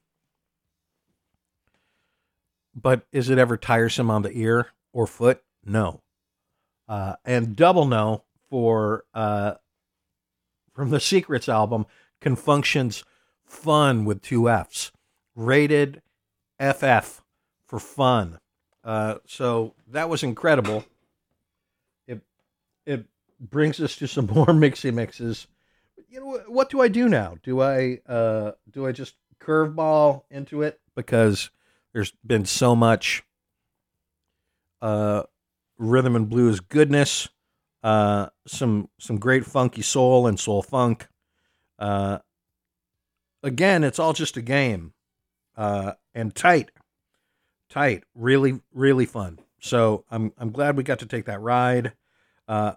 but 2.73 3.05
is 3.11 3.29
it 3.29 3.37
ever 3.37 3.55
tiresome 3.55 4.09
on 4.09 4.23
the 4.23 4.31
ear 4.31 4.69
or 4.93 5.05
foot? 5.05 5.43
No, 5.63 6.01
uh, 6.87 7.15
and 7.25 7.55
double 7.55 7.85
no 7.85 8.23
for 8.49 9.05
uh, 9.13 9.55
from 10.73 10.89
the 10.89 10.99
Secrets 10.99 11.49
album, 11.49 11.85
Confunkshun's 12.21 13.03
fun 13.45 14.05
with 14.05 14.21
two 14.21 14.49
F's. 14.49 14.91
Rated 15.35 16.01
FF 16.59 17.21
for 17.65 17.79
fun. 17.79 18.39
Uh, 18.83 19.15
so 19.25 19.73
that 19.87 20.09
was 20.09 20.23
incredible. 20.23 20.85
It 22.07 22.21
it 22.85 23.05
brings 23.39 23.79
us 23.79 23.95
to 23.97 24.07
some 24.07 24.27
more 24.33 24.47
mixy 24.47 24.93
mixes. 24.93 25.47
You 26.09 26.21
know 26.21 26.41
what 26.47 26.69
do 26.69 26.81
I 26.81 26.87
do 26.87 27.09
now? 27.09 27.37
Do 27.43 27.61
I 27.61 27.99
uh, 28.07 28.53
do 28.71 28.87
I 28.87 28.91
just 28.91 29.15
curveball 29.39 30.23
into 30.31 30.61
it 30.61 30.79
because 30.95 31.51
there's 31.93 32.13
been 32.25 32.45
so 32.45 32.75
much 32.75 33.23
uh, 34.81 35.23
rhythm 35.77 36.15
and 36.15 36.29
blues 36.29 36.59
goodness, 36.59 37.27
uh, 37.83 38.27
some 38.47 38.89
some 38.99 39.17
great 39.17 39.45
funky 39.45 39.81
soul 39.81 40.27
and 40.27 40.39
soul 40.39 40.61
funk. 40.61 41.07
Uh, 41.79 42.19
again, 43.43 43.83
it's 43.83 43.99
all 43.99 44.13
just 44.13 44.37
a 44.37 44.41
game, 44.41 44.93
uh, 45.55 45.93
and 46.13 46.35
tight, 46.35 46.71
tight, 47.69 48.03
really, 48.15 48.59
really 48.73 49.05
fun. 49.05 49.39
So 49.59 50.05
I'm 50.09 50.33
I'm 50.37 50.51
glad 50.51 50.77
we 50.77 50.83
got 50.83 50.99
to 50.99 51.05
take 51.05 51.25
that 51.25 51.41
ride. 51.41 51.93
Uh, 52.47 52.73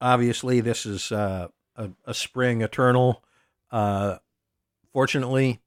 obviously, 0.00 0.60
this 0.60 0.86
is 0.86 1.12
uh, 1.12 1.48
a, 1.76 1.90
a 2.04 2.14
spring 2.14 2.62
eternal. 2.62 3.22
Uh, 3.70 4.18
fortunately, 4.92 5.60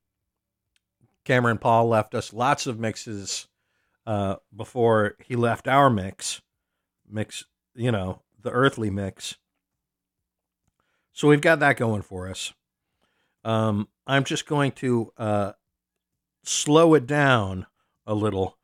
Cameron 1.24 1.58
Paul 1.58 1.88
left 1.88 2.14
us 2.14 2.34
lots 2.34 2.68
of 2.68 2.80
mixes 2.80 3.48
uh, 4.06 4.36
before 4.56 5.16
he 5.24 5.36
left 5.36 5.68
our 5.68 5.90
mix, 5.90 6.42
mix, 7.10 7.46
you 7.76 7.92
know, 7.92 8.22
the 8.42 8.52
earthly 8.52 8.90
mix. 8.90 9.36
So 11.14 11.28
we've 11.28 11.42
got 11.42 11.60
that 11.60 11.78
going 11.78 12.02
for 12.02 12.30
us. 12.30 12.54
Um, 13.44 13.88
I'm 14.06 14.24
just 14.24 14.46
going 14.46 14.72
to 14.74 15.14
uh, 15.18 15.52
slow 16.44 16.94
it 16.94 17.08
down 17.08 17.68
a 18.06 18.14
little 18.14 18.58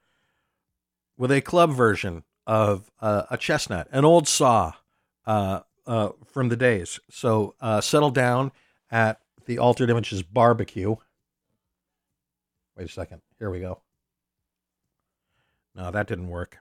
with 1.18 1.32
a 1.32 1.42
club 1.42 1.72
version 1.72 2.24
of 2.48 2.92
uh, 3.00 3.24
a 3.30 3.38
chestnut, 3.38 3.88
an 3.92 4.06
old 4.06 4.28
saw 4.28 4.74
uh, 5.26 5.62
uh, 5.86 6.10
from 6.26 6.50
the 6.50 6.56
days. 6.56 7.00
So 7.10 7.56
uh, 7.62 7.82
settle 7.82 8.12
down 8.12 8.52
at 8.90 9.20
the 9.46 9.60
Altered 9.60 9.90
Images 9.90 10.24
barbecue. 10.24 10.96
Wait 12.76 12.86
a 12.86 12.92
second. 12.92 13.22
Here 13.40 13.50
we 13.50 13.60
go. 13.60 13.82
No, 15.76 15.92
that 15.92 16.08
didn't 16.08 16.28
work. 16.28 16.58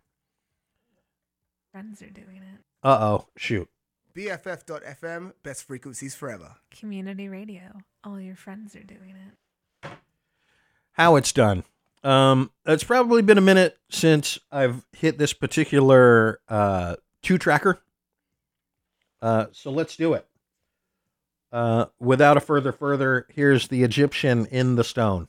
Friends 1.73 2.03
are 2.03 2.11
doing 2.11 2.37
it. 2.43 2.61
Uh 2.83 2.99
oh. 3.01 3.27
Shoot. 3.37 3.68
BFF.FM, 4.16 5.33
best 5.45 5.64
frequencies 5.64 6.14
forever. 6.16 6.57
Community 6.71 7.29
radio. 7.29 7.83
All 8.03 8.21
your 8.21 8.35
friends 8.35 8.75
are 8.75 8.83
doing 8.83 9.14
it. 9.83 9.91
how 10.92 11.14
it's 11.17 11.33
done. 11.33 11.63
Um, 12.03 12.51
it's 12.67 12.83
probably 12.83 13.22
been 13.22 13.38
a 13.38 13.42
minute 13.42 13.79
since 13.88 14.38
I've 14.51 14.84
hit 14.92 15.17
this 15.18 15.33
particular 15.33 16.41
uh, 16.49 16.97
two 17.22 17.38
tracker. 17.38 17.79
Uh, 19.22 19.47
so 19.53 19.71
let's 19.71 19.97
do 19.97 20.14
it. 20.14 20.26
Uh, 21.53 21.87
without 22.01 22.37
a 22.37 22.41
further 22.41 22.72
further, 22.72 23.26
here's 23.29 23.68
the 23.68 23.83
Egyptian 23.84 24.47
in 24.47 24.76
the 24.76 24.84
stone. 24.84 25.29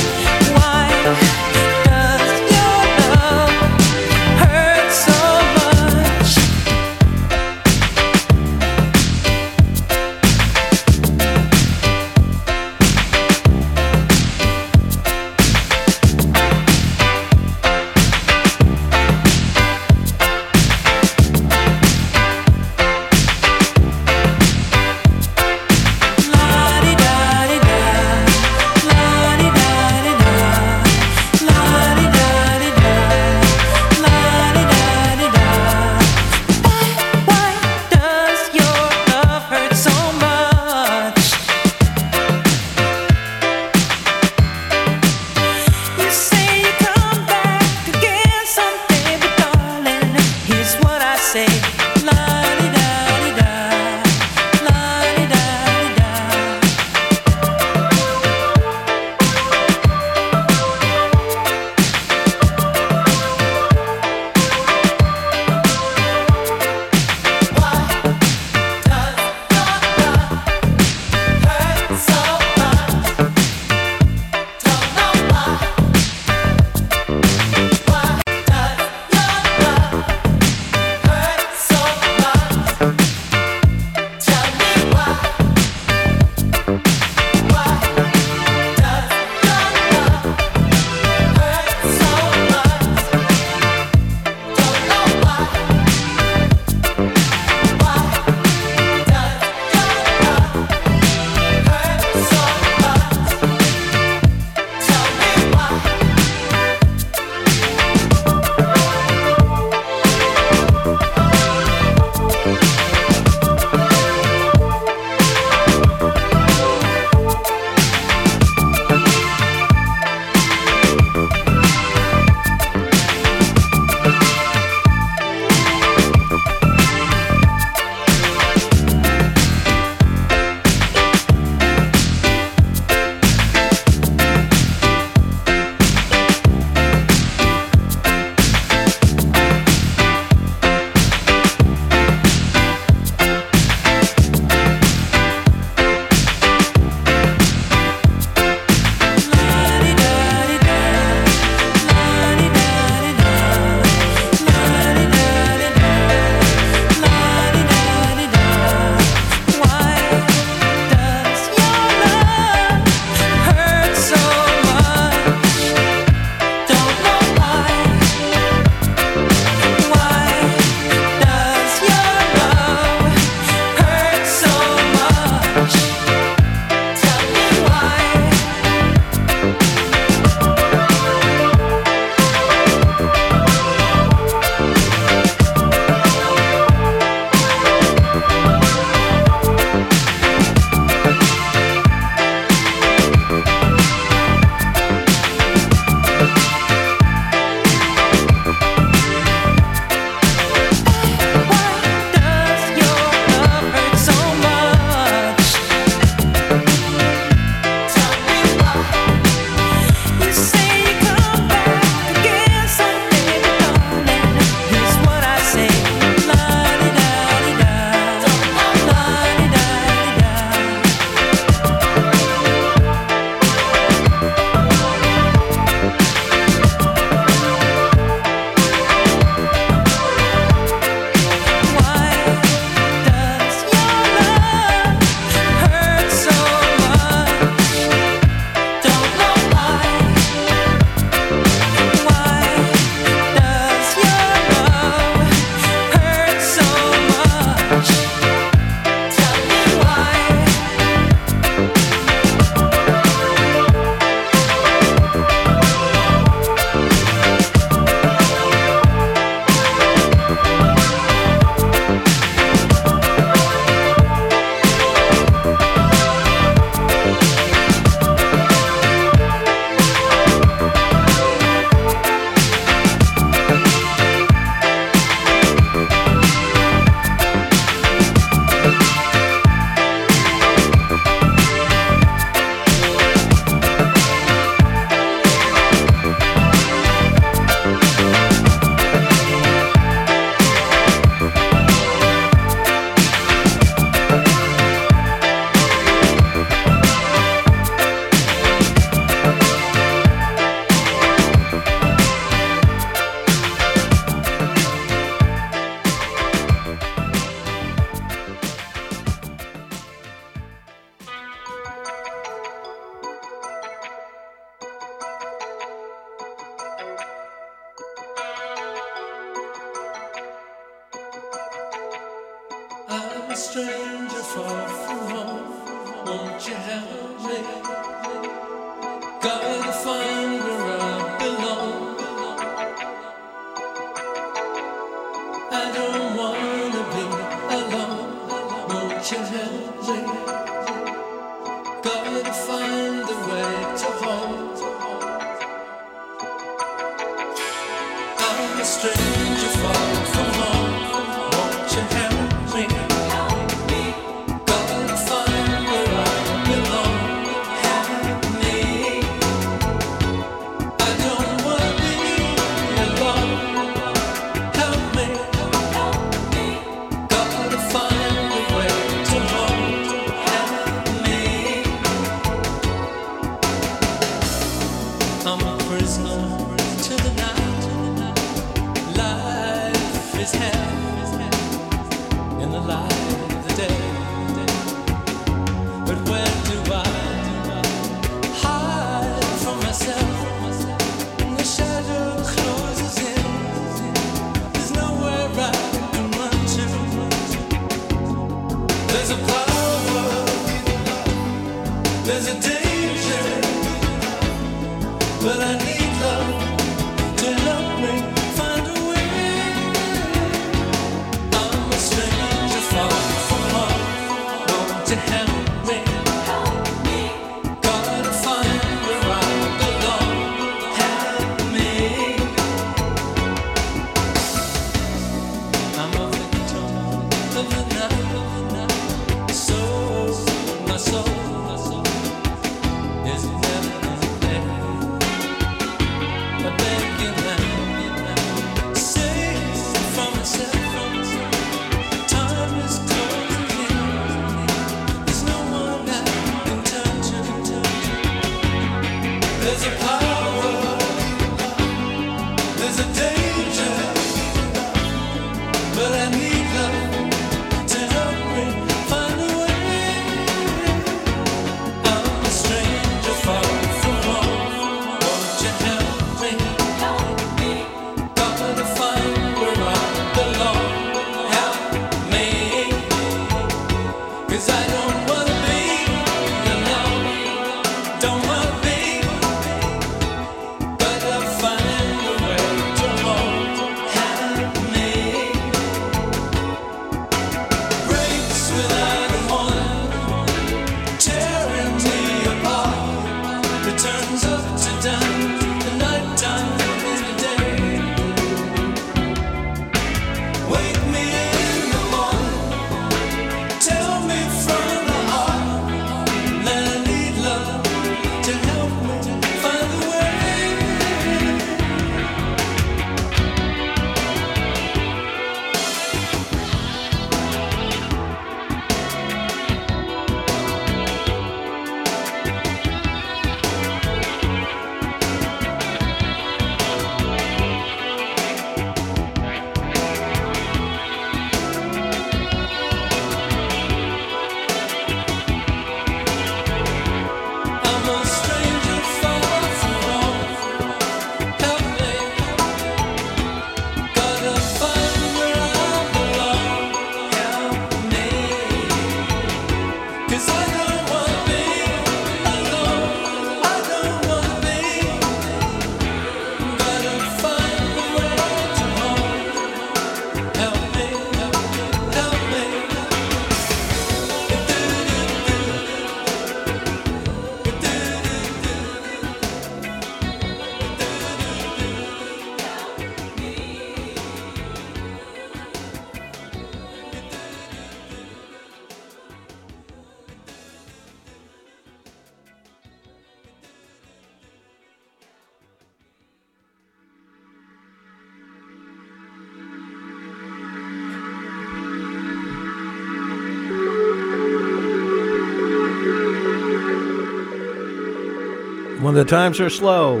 The 598.98 599.04
times 599.04 599.38
are 599.38 599.48
slow, 599.48 600.00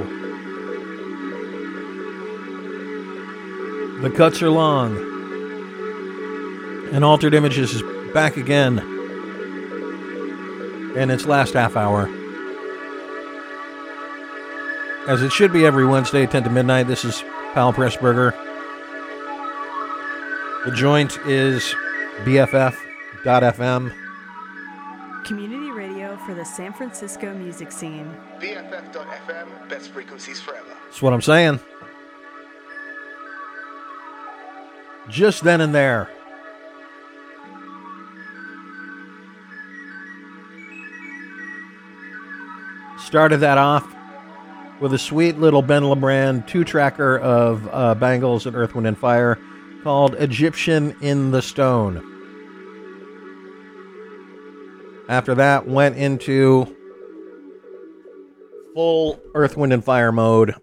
the 4.02 4.10
cuts 4.10 4.42
are 4.42 4.50
long, 4.50 4.96
and 6.92 7.04
Altered 7.04 7.32
Images 7.32 7.74
is 7.74 7.82
back 8.12 8.36
again 8.36 8.80
in 10.96 11.10
its 11.10 11.26
last 11.26 11.54
half 11.54 11.76
hour. 11.76 12.08
As 15.06 15.22
it 15.22 15.30
should 15.30 15.52
be 15.52 15.64
every 15.64 15.86
Wednesday, 15.86 16.26
10 16.26 16.42
to 16.42 16.50
midnight. 16.50 16.88
This 16.88 17.04
is 17.04 17.22
Pal 17.54 17.72
Pressburger. 17.72 18.32
The 20.64 20.72
joint 20.72 21.16
is 21.24 21.72
BFF.FM. 22.24 23.94
Community 25.24 25.67
for 26.28 26.34
the 26.34 26.44
San 26.44 26.74
Francisco 26.74 27.32
music 27.32 27.72
scene. 27.72 28.14
BFF.FM, 28.38 29.66
best 29.70 29.88
frequencies 29.92 30.38
forever. 30.38 30.68
That's 30.84 31.00
what 31.00 31.14
I'm 31.14 31.22
saying. 31.22 31.58
Just 35.08 35.42
then 35.42 35.62
and 35.62 35.74
there. 35.74 36.10
Started 42.98 43.38
that 43.38 43.56
off 43.56 43.90
with 44.80 44.92
a 44.92 44.98
sweet 44.98 45.38
little 45.38 45.62
Ben 45.62 45.84
LeBrand 45.84 46.46
two 46.46 46.62
tracker 46.62 47.16
of 47.16 47.66
uh, 47.72 47.94
Bangles 47.94 48.44
and 48.44 48.54
Earth, 48.54 48.74
Wind, 48.74 48.86
and 48.86 48.98
Fire 48.98 49.38
called 49.82 50.14
Egyptian 50.16 50.94
in 51.00 51.30
the 51.30 51.40
Stone. 51.40 52.17
After 55.08 55.34
that, 55.36 55.66
went 55.66 55.96
into 55.96 56.76
full 58.74 59.18
Earth, 59.34 59.56
Wind, 59.56 59.72
and 59.72 59.82
Fire 59.82 60.12
mode. 60.12 60.54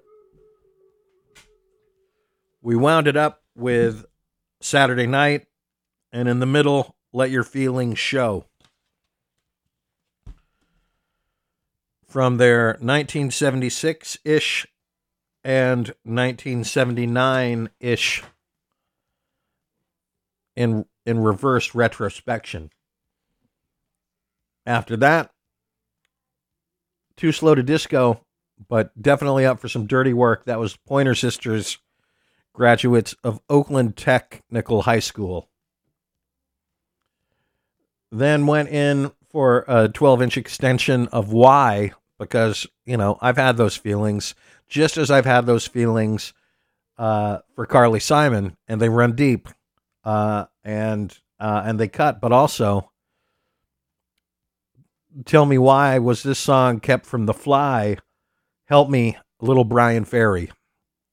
We 2.61 2.75
wound 2.75 3.07
it 3.07 3.17
up 3.17 3.41
with 3.55 4.05
Saturday 4.61 5.07
Night, 5.07 5.47
and 6.11 6.29
in 6.29 6.39
the 6.39 6.45
middle, 6.45 6.95
Let 7.11 7.31
Your 7.31 7.43
Feelings 7.43 7.97
Show. 7.97 8.45
From 12.07 12.37
their 12.37 12.67
1976 12.79 14.19
ish 14.23 14.67
and 15.43 15.87
1979 16.03 17.69
ish 17.79 18.23
in 20.55 20.85
in 21.05 21.19
reverse 21.19 21.75
retrospection. 21.75 22.71
After 24.65 24.97
that, 24.97 25.31
too 27.15 27.31
slow 27.31 27.55
to 27.55 27.63
disco, 27.63 28.21
but 28.67 28.99
definitely 28.99 29.45
up 29.45 29.59
for 29.59 29.69
some 29.69 29.87
dirty 29.87 30.13
work. 30.13 30.45
That 30.45 30.59
was 30.59 30.75
Pointer 30.75 31.15
Sisters, 31.15 31.77
graduates 32.53 33.15
of 33.23 33.39
Oakland 33.49 33.95
Technical 33.95 34.83
High 34.83 34.99
School. 34.99 35.49
Then 38.11 38.47
went 38.47 38.69
in 38.69 39.11
for 39.29 39.65
a 39.67 39.89
12 39.89 40.21
inch 40.21 40.37
extension 40.37 41.07
of 41.09 41.31
Why, 41.31 41.91
because, 42.17 42.65
you 42.85 42.97
know, 42.97 43.17
I've 43.21 43.37
had 43.37 43.57
those 43.57 43.75
feelings, 43.75 44.33
just 44.67 44.97
as 44.97 45.11
I've 45.11 45.25
had 45.25 45.45
those 45.45 45.67
feelings 45.67 46.33
uh, 46.97 47.39
for 47.55 47.65
Carly 47.65 47.99
Simon, 47.99 48.55
and 48.67 48.81
they 48.81 48.89
run 48.89 49.15
deep 49.15 49.49
uh, 50.05 50.45
and 50.63 51.17
uh, 51.39 51.63
and 51.65 51.77
they 51.77 51.89
cut, 51.89 52.21
but 52.21 52.31
also 52.31 52.91
tell 55.23 55.45
me 55.45 55.57
why 55.57 55.97
was 55.99 56.23
this 56.23 56.39
song 56.39 56.79
kept 56.79 57.05
from 57.05 57.25
The 57.25 57.33
Fly? 57.33 57.97
Help 58.65 58.89
me, 58.89 59.17
little 59.39 59.63
Bryan 59.63 60.05
Ferry, 60.05 60.51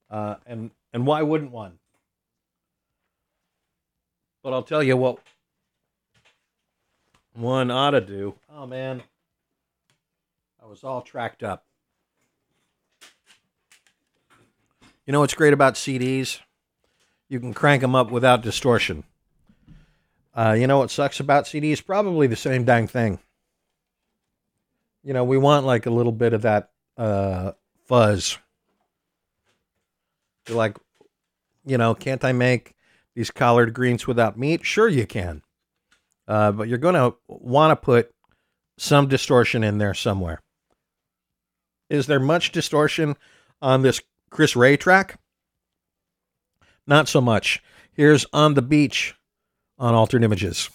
uh, 0.09 0.35
and 0.45 0.71
and 0.91 1.05
why 1.05 1.21
wouldn't 1.21 1.51
one? 1.51 1.79
But 4.43 4.53
I'll 4.53 4.63
tell 4.63 4.83
you 4.83 4.97
what 4.97 5.19
one 7.33 7.71
ought 7.71 7.91
to 7.91 8.01
do. 8.01 8.35
Oh 8.51 8.65
man, 8.65 9.03
I 10.61 10.65
was 10.65 10.83
all 10.83 11.01
tracked 11.01 11.43
up. 11.43 11.63
You 15.05 15.11
know 15.11 15.19
what's 15.19 15.33
great 15.33 15.53
about 15.53 15.75
CDs? 15.75 16.39
You 17.29 17.39
can 17.39 17.53
crank 17.53 17.81
them 17.81 17.95
up 17.95 18.09
without 18.09 18.41
distortion. 18.41 19.03
Uh, 20.35 20.55
you 20.57 20.65
know 20.65 20.79
what 20.79 20.91
sucks 20.91 21.19
about 21.19 21.45
CDs? 21.45 21.85
Probably 21.85 22.25
the 22.25 22.35
same 22.35 22.63
dang 22.63 22.87
thing. 22.87 23.19
You 25.03 25.13
know, 25.13 25.23
we 25.23 25.37
want 25.37 25.65
like 25.65 25.85
a 25.85 25.91
little 25.91 26.11
bit 26.11 26.33
of 26.33 26.43
that 26.43 26.71
uh, 26.97 27.51
fuzz. 27.87 28.37
You're 30.47 30.57
like, 30.57 30.77
you 31.65 31.77
know, 31.77 31.93
can't 31.93 32.23
I 32.23 32.31
make 32.31 32.73
these 33.15 33.31
collard 33.31 33.73
greens 33.73 34.07
without 34.07 34.37
meat? 34.37 34.65
Sure, 34.65 34.87
you 34.87 35.05
can. 35.05 35.41
Uh, 36.27 36.51
but 36.51 36.67
you're 36.67 36.77
going 36.77 36.95
to 36.95 37.15
want 37.27 37.71
to 37.71 37.75
put 37.75 38.13
some 38.77 39.07
distortion 39.07 39.63
in 39.63 39.77
there 39.77 39.93
somewhere. 39.93 40.41
Is 41.89 42.07
there 42.07 42.19
much 42.19 42.51
distortion 42.51 43.15
on 43.61 43.81
this 43.81 44.01
Chris 44.29 44.55
Rea 44.55 44.77
track? 44.77 45.19
Not 46.87 47.07
so 47.07 47.21
much. 47.21 47.61
Here's 47.93 48.25
On 48.33 48.55
the 48.55 48.61
Beach 48.61 49.15
on 49.77 49.93
Altered 49.93 50.23
Images. 50.23 50.69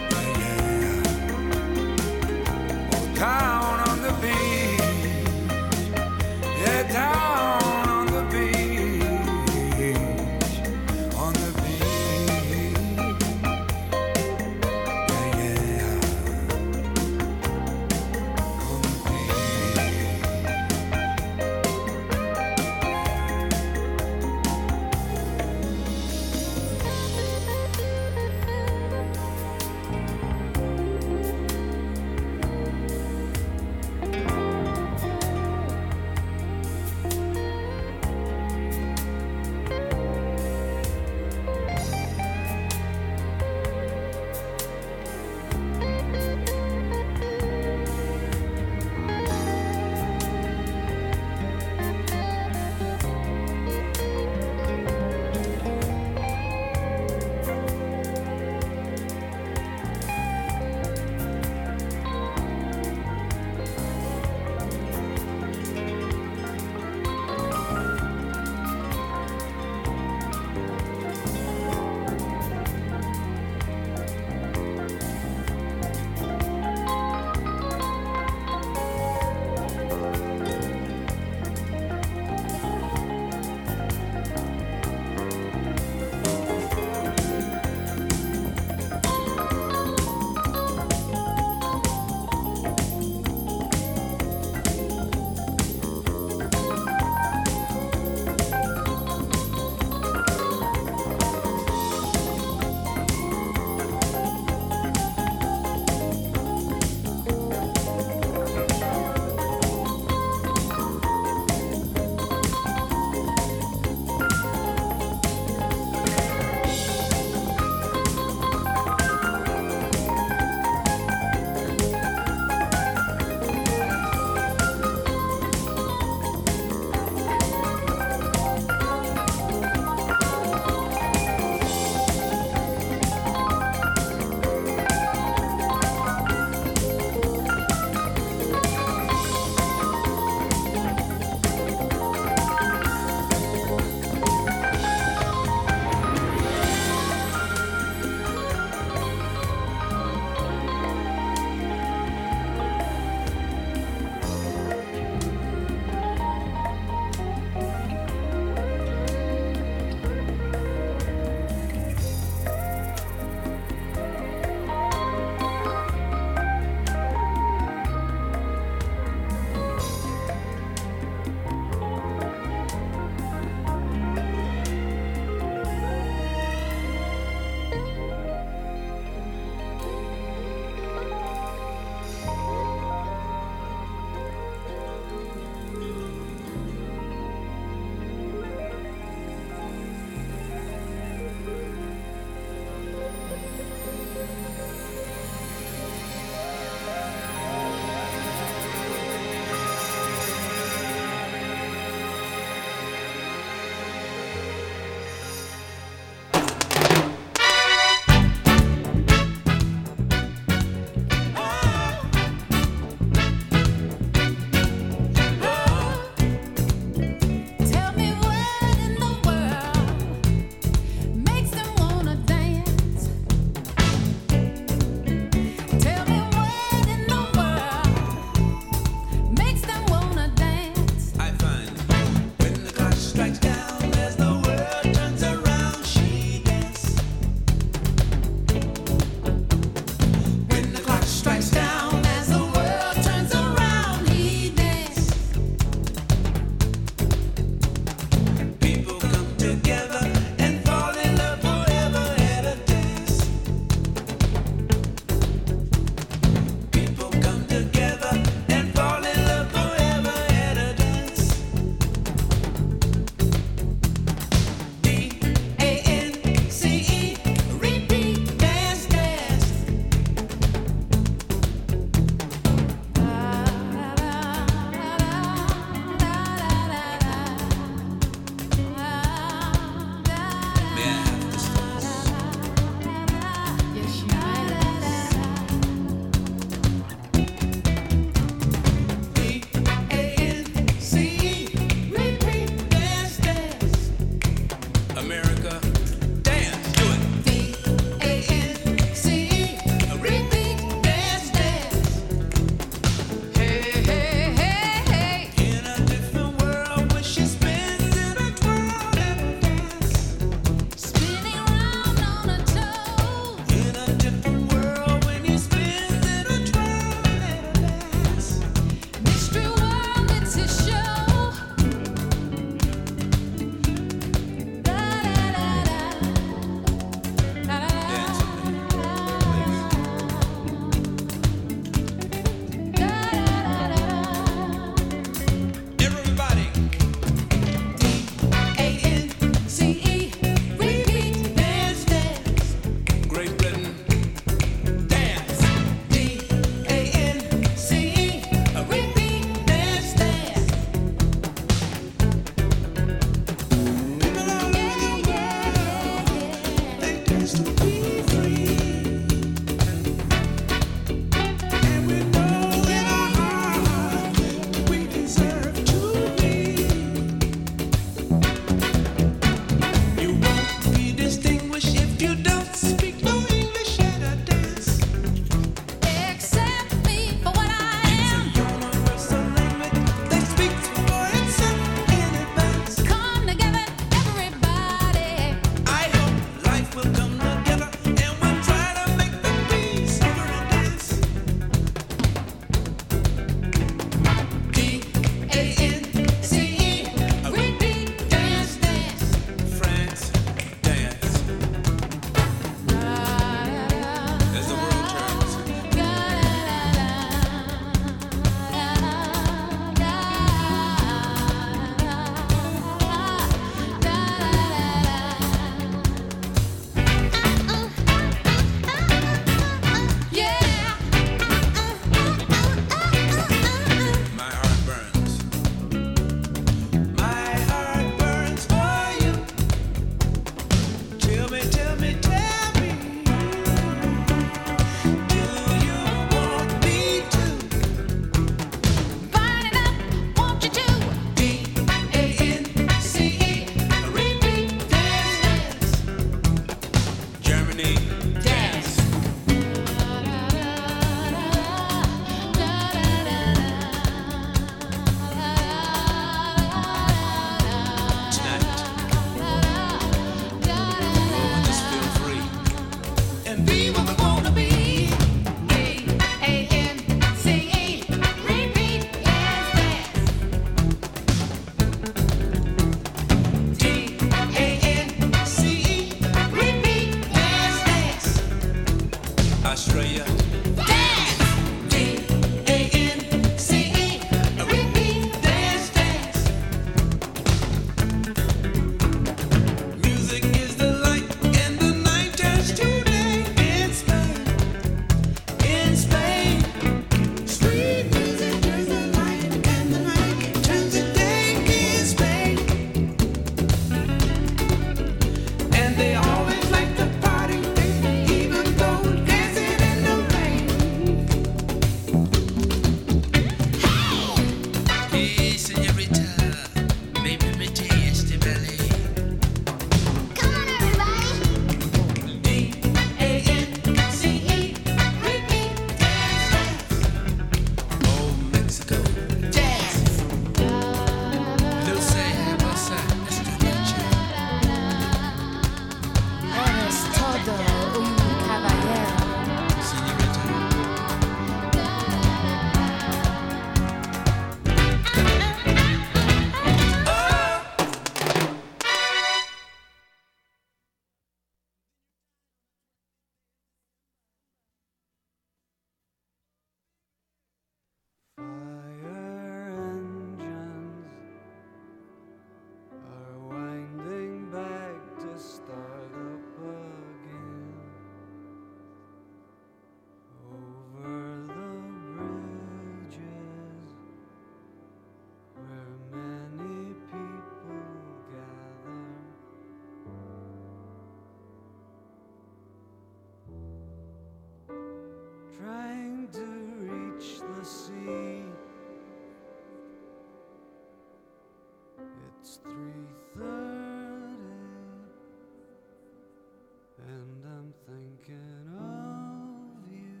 thinking 598.04 598.48
of 598.58 599.72
you. 599.72 600.00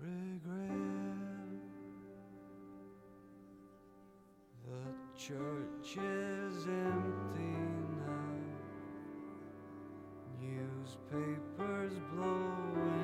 Regret 0.00 0.70
the 4.64 4.84
church 5.18 5.90
is 5.96 6.66
empty 6.66 7.56
now. 8.06 8.36
Newspapers 10.40 11.94
blowing. 12.14 12.95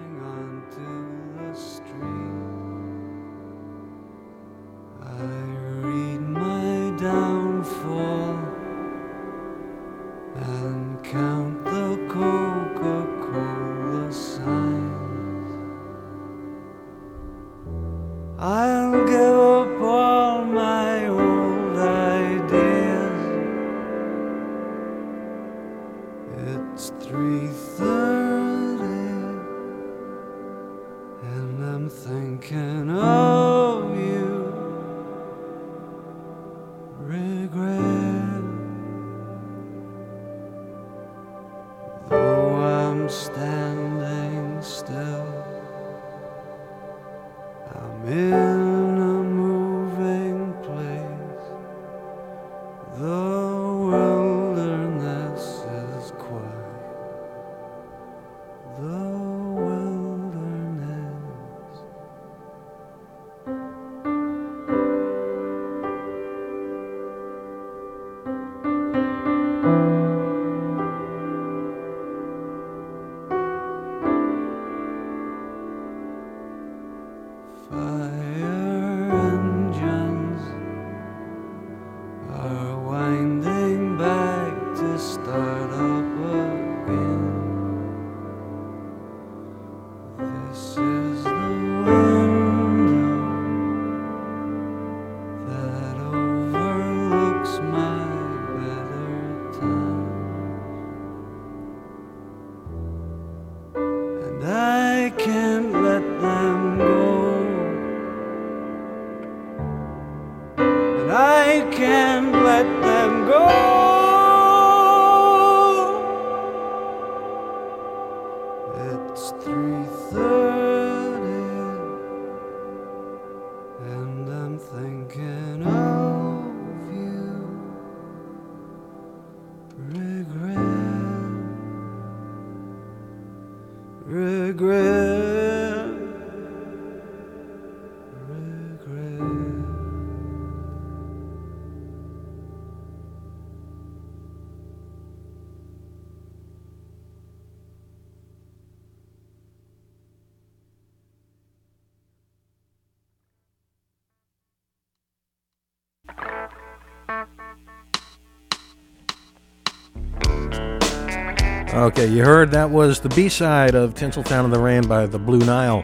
Okay, 161.73 162.07
you 162.07 162.23
heard 162.23 162.51
that 162.51 162.69
was 162.69 163.01
the 163.01 163.09
B 163.09 163.31
side 163.31 163.75
of 163.75 163.95
Tinseltown 163.95 164.45
in 164.45 164.51
the 164.51 164.59
Rain 164.61 164.87
by 164.87 165.07
the 165.07 165.19
Blue 165.19 165.39
Nile 165.39 165.83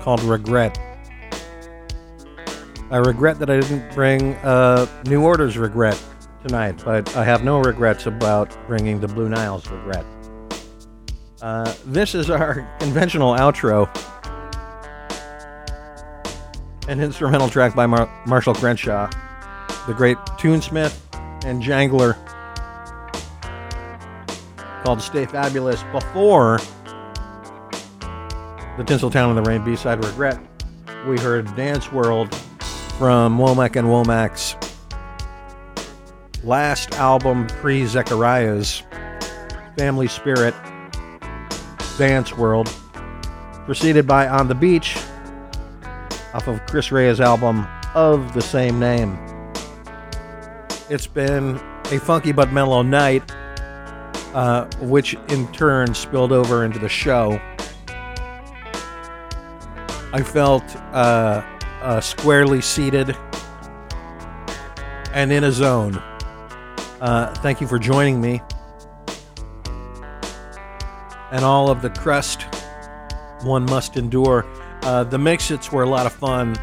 called 0.00 0.22
Regret. 0.22 0.78
I 2.92 2.98
regret 2.98 3.40
that 3.40 3.50
I 3.50 3.58
didn't 3.58 3.92
bring 3.96 4.34
uh, 4.36 4.86
New 5.06 5.24
Order's 5.24 5.58
Regret 5.58 6.00
tonight, 6.46 6.80
but 6.84 7.16
I 7.16 7.24
have 7.24 7.42
no 7.42 7.58
regrets 7.58 8.06
about 8.06 8.56
bringing 8.68 9.00
the 9.00 9.08
Blue 9.08 9.28
Nile's 9.28 9.68
Regret. 9.68 10.06
Uh, 11.42 11.74
this 11.84 12.14
is 12.14 12.30
our 12.30 12.64
conventional 12.78 13.34
outro. 13.34 13.90
An 16.86 17.00
instrumental 17.00 17.48
track 17.48 17.74
by 17.74 17.86
Mar- 17.86 18.08
Marshall 18.24 18.54
Crenshaw, 18.54 19.10
the 19.88 19.94
great 19.94 20.16
tunesmith 20.38 20.96
and 21.44 21.60
jangler 21.60 22.16
called 24.84 25.00
Stay 25.00 25.24
Fabulous 25.24 25.82
before 25.92 26.58
the 28.76 28.84
Tinseltown 28.84 29.30
in 29.30 29.36
the 29.36 29.42
Rain 29.42 29.64
B-side 29.64 30.04
Regret. 30.04 30.38
We 31.08 31.18
heard 31.18 31.46
Dance 31.56 31.90
World 31.90 32.34
from 32.98 33.38
Womack 33.38 33.76
and 33.76 33.88
Womack's 33.88 34.56
last 36.44 36.92
album 36.96 37.46
pre 37.46 37.84
Zekkariyas 37.84 38.82
Family 39.78 40.06
Spirit 40.06 40.54
Dance 41.96 42.36
World, 42.36 42.70
preceded 43.64 44.06
by 44.06 44.28
On 44.28 44.48
the 44.48 44.54
Beach 44.54 44.98
off 46.34 46.46
of 46.46 46.60
Chris 46.66 46.92
Rea's 46.92 47.22
album 47.22 47.66
of 47.94 48.34
the 48.34 48.42
same 48.42 48.78
name. 48.78 49.18
It's 50.90 51.06
been 51.06 51.56
a 51.90 51.98
funky 51.98 52.32
but 52.32 52.52
mellow 52.52 52.82
night 52.82 53.22
uh, 54.34 54.68
which 54.80 55.14
in 55.28 55.50
turn 55.52 55.94
spilled 55.94 56.32
over 56.32 56.64
into 56.64 56.78
the 56.78 56.88
show. 56.88 57.40
I 60.12 60.22
felt 60.22 60.64
uh, 60.92 61.42
uh, 61.82 62.00
squarely 62.00 62.60
seated 62.60 63.16
and 65.12 65.32
in 65.32 65.44
a 65.44 65.52
zone. 65.52 65.96
Uh, 67.00 67.32
thank 67.36 67.60
you 67.60 67.66
for 67.66 67.78
joining 67.78 68.20
me. 68.20 68.42
And 71.30 71.44
all 71.44 71.70
of 71.70 71.82
the 71.82 71.90
crust 71.90 72.42
one 73.42 73.64
must 73.66 73.96
endure. 73.96 74.46
Uh, 74.82 75.04
the 75.04 75.18
mix-its 75.18 75.72
were 75.72 75.82
a 75.82 75.88
lot 75.88 76.06
of 76.06 76.12
fun. 76.12 76.56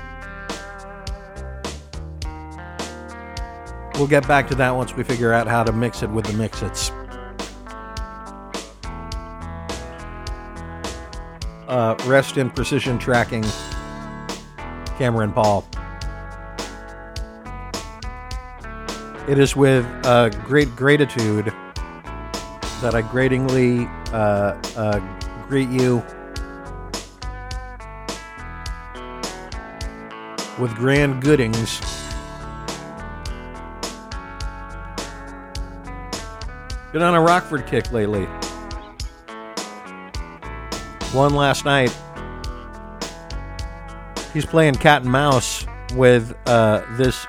We'll 3.95 4.07
get 4.07 4.27
back 4.27 4.47
to 4.47 4.55
that 4.55 4.75
once 4.75 4.95
we 4.95 5.03
figure 5.03 5.33
out 5.33 5.47
how 5.47 5.63
to 5.63 5.71
mix 5.71 6.03
it 6.03 6.09
with 6.09 6.25
the 6.25 6.33
mix-its. 6.33 6.91
Uh, 11.71 11.95
rest 12.05 12.35
in 12.35 12.49
precision 12.49 12.99
tracking, 12.99 13.45
Cameron 14.97 15.31
Paul. 15.31 15.65
It 19.29 19.39
is 19.39 19.55
with 19.55 19.85
uh, 20.03 20.29
great 20.29 20.75
gratitude 20.75 21.45
that 22.81 22.93
I 22.93 23.01
gratingly 23.01 23.87
uh, 24.11 24.59
uh, 24.75 24.99
greet 25.47 25.69
you 25.69 26.03
with 30.59 30.75
grand 30.75 31.21
goodings. 31.21 31.79
Been 36.91 37.01
on 37.01 37.15
a 37.15 37.21
Rockford 37.21 37.65
kick 37.65 37.93
lately. 37.93 38.27
One 41.13 41.33
last 41.35 41.65
night. 41.65 41.95
He's 44.33 44.45
playing 44.45 44.75
cat 44.75 45.01
and 45.01 45.11
mouse 45.11 45.65
with 45.93 46.33
uh, 46.45 46.83
this 46.91 47.27